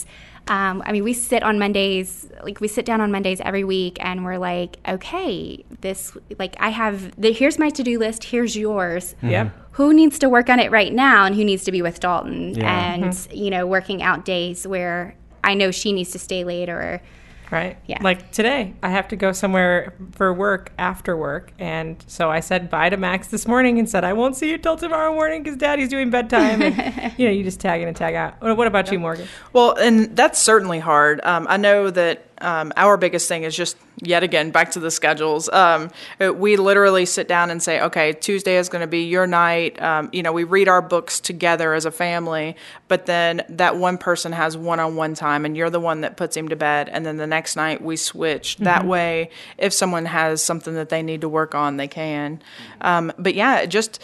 um, 0.46 0.83
I 0.85 0.92
mean, 0.92 1.04
we 1.04 1.14
sit 1.14 1.42
on 1.42 1.59
Mondays, 1.59 2.28
like 2.42 2.61
we 2.61 2.68
sit 2.68 2.85
down 2.85 3.00
on 3.00 3.11
Mondays 3.11 3.40
every 3.40 3.64
week, 3.64 3.96
and 4.00 4.24
we're 4.24 4.38
like, 4.38 4.78
okay, 4.87 5.64
this, 5.80 6.16
like, 6.38 6.54
I 6.61 6.68
have, 6.68 7.18
the, 7.20 7.33
here's 7.33 7.59
my 7.59 7.70
to 7.70 7.83
do 7.83 7.98
list, 7.98 8.24
here's 8.24 8.57
yours. 8.57 9.14
Yep. 9.22 9.52
Who 9.72 9.94
needs 9.94 10.18
to 10.20 10.28
work 10.28 10.50
on 10.50 10.61
it 10.61 10.70
right 10.70 10.92
now, 10.92 11.24
and 11.24 11.35
who 11.35 11.44
needs 11.44 11.64
to 11.64 11.72
be 11.72 11.83
with 11.83 11.98
Dalton? 11.98 12.54
Yeah. 12.54 12.92
And 12.92 13.28
you 13.33 13.50
know, 13.50 13.66
working 13.66 14.02
out 14.02 14.24
days 14.24 14.66
where 14.66 15.16
I 15.42 15.54
know 15.54 15.70
she 15.70 15.92
needs 15.92 16.11
to 16.12 16.18
stay 16.18 16.44
late, 16.44 16.68
or 16.68 17.02
Right. 17.50 17.78
Yeah. 17.87 18.02
Like 18.02 18.33
today, 18.33 18.74
I 18.83 18.90
have 18.90 19.09
to 19.09 19.16
go 19.16 19.33
somewhere 19.33 19.94
for 20.12 20.33
work 20.33 20.72
after 20.78 21.16
work. 21.16 21.52
And 21.59 22.02
so 22.07 22.30
I 22.30 22.40
said 22.40 22.70
bye 22.70 22.88
to 22.88 22.96
Max 22.96 23.28
this 23.28 23.46
morning 23.46 23.78
and 23.78 23.88
said, 23.88 24.04
I 24.04 24.12
won't 24.12 24.37
see 24.37 24.50
you 24.50 24.59
till 24.59 24.76
tomorrow 24.76 25.12
morning 25.14 25.42
because 25.42 25.59
daddy's 25.59 25.88
doing 25.88 26.11
bedtime. 26.11 26.62
And, 26.62 27.12
you 27.18 27.26
know, 27.26 27.33
you 27.33 27.44
just 27.44 27.61
tag 27.61 27.83
in 27.83 27.88
and 27.88 27.96
tag 27.96 28.14
out. 28.14 28.40
What 28.40 28.57
what 28.57 28.66
about 28.66 28.90
you, 28.90 28.98
Morgan? 28.98 29.28
Well, 29.52 29.74
and 29.76 30.16
that's 30.16 30.38
certainly 30.38 30.78
hard. 30.78 31.20
Um, 31.24 31.46
I 31.48 31.57
know 31.57 31.90
that 31.90 32.26
um, 32.44 32.72
our 32.76 32.96
biggest 32.96 33.26
thing 33.26 33.42
is 33.42 33.57
just 33.57 33.76
yet 34.02 34.22
again 34.22 34.50
back 34.50 34.70
to 34.72 34.80
the 34.80 34.90
schedules. 34.90 35.48
Um, 35.48 35.90
uh, 36.20 36.33
we 36.33 36.57
literally 36.57 37.07
sit 37.07 37.26
down 37.28 37.50
and 37.50 37.62
say, 37.62 37.80
okay, 37.80 38.12
Tuesday 38.12 38.57
is 38.57 38.68
going 38.68 38.80
to 38.80 38.87
be 38.87 39.04
your 39.04 39.26
night. 39.26 39.80
Um, 39.80 40.11
you 40.12 40.22
know, 40.22 40.33
we 40.33 40.44
read 40.44 40.68
our 40.68 40.83
books 40.83 41.20
together 41.20 41.74
as 41.74 41.87
a 41.87 41.90
family, 41.90 42.57
but 42.88 43.07
then 43.07 43.42
that 43.48 43.76
one 43.76 43.98
person 43.98 44.33
has 44.33 44.57
one-on-one 44.57 45.14
time, 45.14 45.44
and 45.44 45.57
you're 45.57 45.70
the 45.70 45.80
one 45.80 46.02
that 46.02 46.16
puts 46.16 46.37
him 46.37 46.48
to 46.48 46.57
bed, 46.57 46.88
and 46.88 47.07
then 47.07 47.16
the 47.16 47.26
next 47.26 47.57
night 47.57 47.83
we 47.83 47.96
switch. 47.96 48.57
That 48.59 48.87
way, 48.87 49.30
if 49.59 49.72
someone 49.72 50.07
has 50.07 50.42
something 50.42 50.74
that 50.74 50.88
they 50.88 51.02
need 51.02 51.22
to 51.22 51.28
work 51.28 51.54
on, 51.54 51.76
they 51.76 51.88
can. 51.88 52.42
Um, 52.80 53.12
but 53.18 53.35
yeah, 53.35 53.64
just 53.66 54.02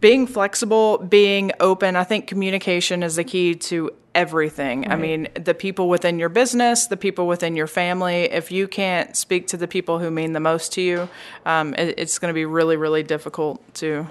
being 0.00 0.26
flexible, 0.26 0.98
being 0.98 1.52
open. 1.60 1.94
I 1.94 2.04
think 2.04 2.26
communication 2.26 3.02
is 3.02 3.16
the 3.16 3.24
key 3.24 3.54
to 3.54 3.90
everything. 4.14 4.90
I 4.90 4.96
mean, 4.96 5.28
the 5.34 5.54
people 5.54 5.88
within 5.88 6.18
your 6.18 6.28
business, 6.28 6.86
the 6.86 6.96
people 6.96 7.26
within 7.26 7.56
your 7.56 7.66
family. 7.66 8.24
If 8.24 8.52
you 8.52 8.68
can't 8.68 9.16
speak 9.16 9.46
to 9.48 9.56
the 9.56 9.68
people 9.68 9.98
who 9.98 10.10
mean 10.10 10.32
the 10.32 10.40
most 10.40 10.72
to 10.74 10.82
you, 10.82 11.08
um, 11.46 11.74
it, 11.74 11.94
it's 11.98 12.18
going 12.18 12.30
to 12.30 12.34
be 12.34 12.44
really, 12.44 12.76
really 12.76 13.02
difficult 13.02 13.62
to 13.74 14.06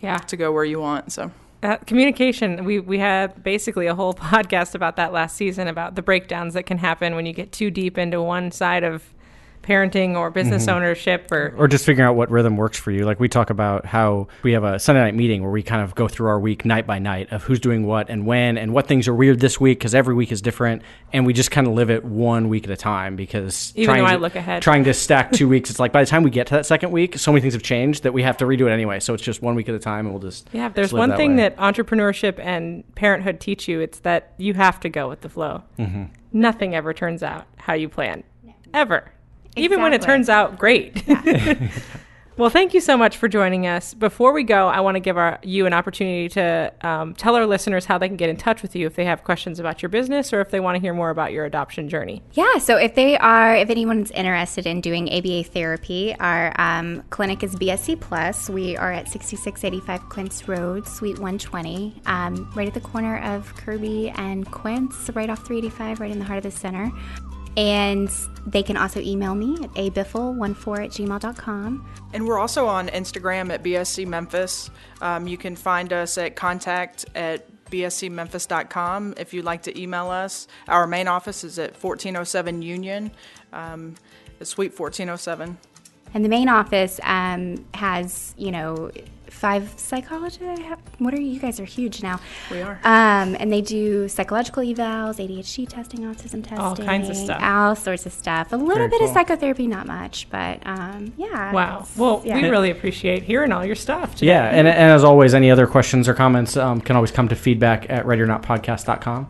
Yeah. 0.00 0.16
to 0.18 0.36
go 0.36 0.52
where 0.52 0.64
you 0.64 0.80
want. 0.80 1.12
So. 1.12 1.30
Uh, 1.60 1.76
communication. 1.86 2.64
We 2.64 2.78
we 2.78 2.98
had 2.98 3.42
basically 3.42 3.86
a 3.88 3.94
whole 3.94 4.14
podcast 4.32 4.74
about 4.74 4.96
that 4.96 5.12
last 5.12 5.36
season 5.36 5.66
about 5.66 5.96
the 5.96 6.02
breakdowns 6.02 6.54
that 6.54 6.64
can 6.66 6.78
happen 6.78 7.16
when 7.16 7.26
you 7.26 7.32
get 7.32 7.50
too 7.50 7.70
deep 7.70 7.98
into 7.98 8.22
one 8.22 8.50
side 8.52 8.84
of 8.84 9.12
parenting 9.62 10.16
or 10.16 10.30
business 10.30 10.68
ownership 10.68 11.30
or 11.30 11.54
or 11.56 11.68
just 11.68 11.84
figuring 11.84 12.08
out 12.08 12.14
what 12.16 12.30
rhythm 12.30 12.56
works 12.56 12.78
for 12.78 12.90
you. 12.90 13.04
Like 13.04 13.20
we 13.20 13.28
talk 13.28 13.50
about 13.50 13.84
how 13.86 14.28
we 14.42 14.52
have 14.52 14.64
a 14.64 14.78
Sunday 14.78 15.00
night 15.02 15.14
meeting 15.14 15.42
where 15.42 15.50
we 15.50 15.62
kind 15.62 15.82
of 15.82 15.94
go 15.94 16.08
through 16.08 16.28
our 16.28 16.40
week 16.40 16.64
night 16.64 16.86
by 16.86 16.98
night 16.98 17.32
of 17.32 17.42
who's 17.44 17.60
doing 17.60 17.84
what 17.86 18.08
and 18.08 18.24
when 18.26 18.56
and 18.58 18.72
what 18.72 18.86
things 18.86 19.06
are 19.08 19.14
weird 19.14 19.40
this 19.40 19.60
week 19.60 19.78
because 19.78 19.94
every 19.94 20.14
week 20.14 20.32
is 20.32 20.40
different, 20.40 20.82
and 21.12 21.26
we 21.26 21.32
just 21.32 21.50
kind 21.50 21.66
of 21.66 21.72
live 21.74 21.90
it 21.90 22.04
one 22.04 22.48
week 22.48 22.64
at 22.64 22.70
a 22.70 22.76
time 22.76 23.16
because 23.16 23.72
Even 23.76 23.86
trying 23.86 23.98
though 24.04 24.06
I 24.10 24.12
to- 24.14 24.18
look 24.18 24.36
ahead. 24.36 24.62
trying 24.62 24.84
to 24.84 24.94
stack 24.94 25.32
two 25.32 25.48
weeks, 25.54 25.70
it's 25.70 25.78
like 25.78 25.92
by 25.92 26.02
the 26.02 26.10
time 26.10 26.22
we 26.22 26.30
get 26.30 26.46
to 26.48 26.54
that 26.54 26.66
second 26.66 26.90
week, 26.90 27.18
so 27.18 27.32
many 27.32 27.40
things 27.40 27.54
have 27.54 27.62
changed 27.62 28.04
that 28.04 28.12
we 28.12 28.22
have 28.22 28.36
to 28.38 28.44
redo 28.46 28.66
it 28.66 28.70
anyway. 28.72 29.00
So 29.00 29.14
it's 29.14 29.22
just 29.22 29.42
one 29.42 29.54
week 29.54 29.68
at 29.68 29.74
a 29.74 29.78
time, 29.78 30.06
and 30.06 30.14
we'll 30.14 30.22
just 30.22 30.48
Yeah, 30.52 30.66
if 30.66 30.74
there's 30.74 30.88
just 30.90 30.98
one 30.98 31.10
that 31.10 31.18
thing 31.18 31.32
way. 31.36 31.42
that 31.42 31.56
entrepreneurship 31.56 32.38
and 32.38 32.84
parenthood 32.94 33.40
teach 33.40 33.68
you, 33.68 33.80
it's 33.80 33.98
that 34.00 34.32
you 34.38 34.54
have 34.54 34.80
to 34.80 34.88
go 34.88 35.08
with 35.08 35.20
the 35.20 35.28
flow. 35.28 35.62
Mm-hmm. 35.78 36.04
Nothing 36.32 36.74
ever 36.74 36.92
turns 36.92 37.22
out 37.22 37.46
how 37.56 37.72
you 37.74 37.88
plan, 37.88 38.22
ever. 38.74 39.12
Even 39.58 39.82
when 39.82 39.92
it 39.92 40.02
turns 40.02 40.28
out 40.28 40.58
great. 40.58 41.02
well, 42.38 42.50
thank 42.50 42.72
you 42.72 42.80
so 42.80 42.96
much 42.96 43.16
for 43.16 43.26
joining 43.26 43.66
us. 43.66 43.94
Before 43.94 44.32
we 44.32 44.44
go, 44.44 44.68
I 44.68 44.80
want 44.80 44.94
to 44.94 45.00
give 45.00 45.16
our, 45.16 45.40
you 45.42 45.66
an 45.66 45.72
opportunity 45.72 46.28
to 46.30 46.72
um, 46.82 47.14
tell 47.14 47.34
our 47.34 47.46
listeners 47.46 47.84
how 47.84 47.98
they 47.98 48.06
can 48.06 48.16
get 48.16 48.30
in 48.30 48.36
touch 48.36 48.62
with 48.62 48.76
you 48.76 48.86
if 48.86 48.94
they 48.94 49.04
have 49.04 49.24
questions 49.24 49.58
about 49.58 49.82
your 49.82 49.88
business 49.88 50.32
or 50.32 50.40
if 50.40 50.50
they 50.50 50.60
want 50.60 50.76
to 50.76 50.80
hear 50.80 50.94
more 50.94 51.10
about 51.10 51.32
your 51.32 51.44
adoption 51.44 51.88
journey. 51.88 52.22
Yeah, 52.32 52.58
so 52.58 52.76
if 52.76 52.94
they 52.94 53.18
are, 53.18 53.56
if 53.56 53.70
anyone's 53.70 54.12
interested 54.12 54.66
in 54.66 54.80
doing 54.80 55.12
ABA 55.12 55.44
therapy, 55.44 56.14
our 56.20 56.52
um, 56.60 57.02
clinic 57.10 57.42
is 57.42 57.56
BSC 57.56 58.00
Plus. 58.00 58.48
We 58.48 58.76
are 58.76 58.92
at 58.92 59.08
6685 59.08 60.08
Quince 60.08 60.48
Road, 60.48 60.86
Suite 60.86 61.18
120, 61.18 62.02
um, 62.06 62.50
right 62.54 62.68
at 62.68 62.74
the 62.74 62.80
corner 62.80 63.18
of 63.18 63.52
Kirby 63.56 64.10
and 64.10 64.48
Quince, 64.50 65.10
right 65.14 65.28
off 65.28 65.44
385, 65.44 66.00
right 66.00 66.10
in 66.10 66.20
the 66.20 66.24
heart 66.24 66.38
of 66.38 66.44
the 66.44 66.56
center. 66.56 66.92
And 67.58 68.08
they 68.46 68.62
can 68.62 68.76
also 68.76 69.00
email 69.00 69.34
me 69.34 69.54
at 69.54 69.70
abiffle14 69.72 70.84
at 70.84 70.90
gmail.com. 70.90 71.88
And 72.12 72.24
we're 72.24 72.38
also 72.38 72.66
on 72.66 72.86
Instagram 72.88 73.52
at 73.52 73.64
BSC 73.64 74.06
Memphis. 74.06 74.70
Um, 75.02 75.26
you 75.26 75.36
can 75.36 75.56
find 75.56 75.92
us 75.92 76.16
at 76.18 76.36
contact 76.36 77.06
at 77.16 77.50
bscmemphis.com 77.64 79.14
if 79.16 79.34
you'd 79.34 79.44
like 79.44 79.62
to 79.62 79.76
email 79.76 80.08
us. 80.08 80.46
Our 80.68 80.86
main 80.86 81.08
office 81.08 81.42
is 81.42 81.58
at 81.58 81.72
1407 81.72 82.62
Union, 82.62 83.10
um, 83.52 83.96
Suite 84.40 84.78
1407. 84.78 85.58
And 86.14 86.24
the 86.24 86.28
main 86.28 86.48
office 86.48 87.00
um, 87.02 87.66
has, 87.74 88.34
you 88.38 88.52
know, 88.52 88.92
five 89.38 89.72
psychologists. 89.76 90.42
What 90.98 91.14
are 91.14 91.20
you, 91.20 91.30
you 91.30 91.40
guys 91.40 91.60
are 91.60 91.64
huge 91.64 92.02
now? 92.02 92.20
We 92.50 92.60
are. 92.60 92.80
Um, 92.82 93.36
and 93.38 93.52
they 93.52 93.60
do 93.60 94.08
psychological 94.08 94.62
evals, 94.62 95.16
ADHD 95.16 95.68
testing, 95.68 96.00
autism 96.00 96.42
testing, 96.42 96.58
All 96.58 96.76
kinds 96.76 97.08
of 97.08 97.16
stuff. 97.16 97.40
all 97.42 97.76
sorts 97.76 98.04
of 98.04 98.12
stuff. 98.12 98.52
A 98.52 98.56
little 98.56 98.74
Very 98.76 98.88
bit 98.88 98.98
cool. 98.98 99.08
of 99.08 99.14
psychotherapy, 99.14 99.66
not 99.68 99.86
much, 99.86 100.28
but 100.30 100.60
um, 100.66 101.12
yeah. 101.16 101.52
Wow. 101.52 101.86
Well, 101.96 102.22
yeah. 102.24 102.34
we 102.40 102.48
really 102.48 102.70
appreciate 102.70 103.22
hearing 103.22 103.52
all 103.52 103.64
your 103.64 103.76
stuff. 103.76 104.16
Today. 104.16 104.26
Yeah, 104.26 104.44
and, 104.48 104.66
and 104.66 104.76
as 104.92 105.04
always, 105.04 105.34
any 105.34 105.50
other 105.50 105.66
questions 105.66 106.08
or 106.08 106.14
comments 106.14 106.56
um, 106.56 106.80
can 106.80 106.96
always 106.96 107.12
come 107.12 107.28
to 107.28 107.36
feedback 107.36 107.88
at 107.88 108.04
readyornotpodcast.com. 108.06 109.28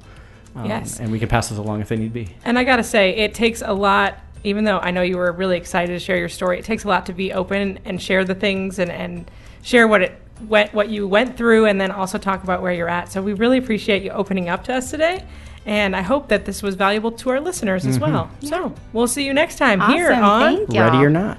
Um, 0.57 0.65
Yes. 0.65 0.99
And 1.01 1.13
we 1.13 1.19
can 1.19 1.29
pass 1.29 1.51
those 1.51 1.59
along 1.59 1.83
if 1.83 1.89
they 1.89 1.97
need 1.97 2.13
be. 2.13 2.35
And 2.45 2.59
I 2.59 2.65
got 2.65 2.77
to 2.77 2.83
say, 2.85 3.11
it 3.11 3.35
takes 3.35 3.63
a 3.63 3.73
lot, 3.73 4.19
even 4.43 4.65
though 4.65 4.79
I 4.79 4.91
know 4.91 5.03
you 5.03 5.17
were 5.19 5.31
really 5.33 5.57
excited 5.57 5.93
to 5.93 5.99
share 5.99 6.17
your 6.17 6.29
story, 6.31 6.59
it 6.59 6.65
takes 6.65 6.85
a 6.85 6.89
lot 6.89 7.07
to 7.07 7.13
be 7.13 7.33
open 7.33 7.79
and 7.85 8.01
share 8.01 8.25
the 8.25 8.35
things 8.35 8.79
and, 8.79 8.91
and 8.91 9.31
share 9.69 9.87
what 9.87 10.01
it 10.01 10.19
went, 10.49 10.73
what 10.73 10.89
you 10.89 11.07
went 11.07 11.37
through 11.37 11.67
and 11.67 11.79
then 11.79 11.91
also 11.91 12.17
talk 12.17 12.43
about 12.43 12.63
where 12.63 12.73
you're 12.73 12.89
at. 12.89 13.13
So 13.13 13.21
we 13.21 13.35
really 13.35 13.59
appreciate 13.59 14.03
you 14.03 14.11
opening 14.11 14.49
up 14.49 14.65
to 14.65 14.75
us 14.75 14.91
today. 14.91 15.27
And 15.67 15.95
I 15.95 16.01
hope 16.01 16.29
that 16.29 16.47
this 16.47 16.63
was 16.63 16.75
valuable 16.75 17.13
to 17.13 17.29
our 17.29 17.41
listeners 17.41 17.85
as 17.85 17.99
well. 17.99 18.25
Mm-hmm. 18.25 18.47
So 18.47 18.75
we'll 18.95 19.07
see 19.07 19.27
you 19.27 19.35
next 19.35 19.57
time 19.57 19.81
here 19.93 20.11
on 20.11 20.65
Ready 20.65 20.97
or 20.97 21.11
not. 21.11 21.37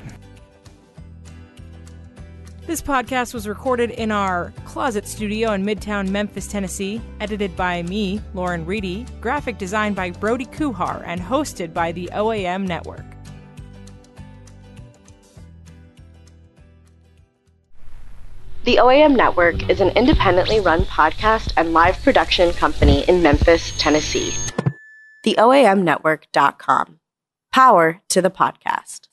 This 2.68 2.84
podcast 2.84 3.34
was 3.34 3.48
recorded 3.48 3.90
in 3.90 4.12
our 4.12 4.54
closet 4.66 5.08
studio 5.08 5.54
in 5.54 5.66
Midtown 5.66 6.10
Memphis, 6.10 6.46
Tennessee, 6.46 7.02
edited 7.20 7.56
by 7.56 7.82
me, 7.82 8.22
Lauren 8.36 8.64
Reedy, 8.64 9.08
graphic 9.22 9.58
design 9.58 9.96
by 9.96 10.12
Brody 10.12 10.46
Kuhar, 10.46 11.02
and 11.08 11.20
hosted 11.20 11.74
by 11.74 11.92
the 11.92 12.08
OAM 12.14 12.68
Network. 12.68 13.06
The 18.70 18.76
OAM 18.76 19.16
Network 19.16 19.68
is 19.68 19.82
an 19.82 19.90
independently 19.98 20.60
run 20.60 20.86
podcast 20.86 21.54
and 21.58 21.74
live 21.74 22.00
production 22.04 22.54
company 22.54 23.04
in 23.08 23.24
Memphis, 23.24 23.74
Tennessee. 23.80 24.32
TheOAMNetwork.com. 25.26 27.00
Power 27.52 28.02
to 28.10 28.22
the 28.22 28.30
podcast. 28.30 29.09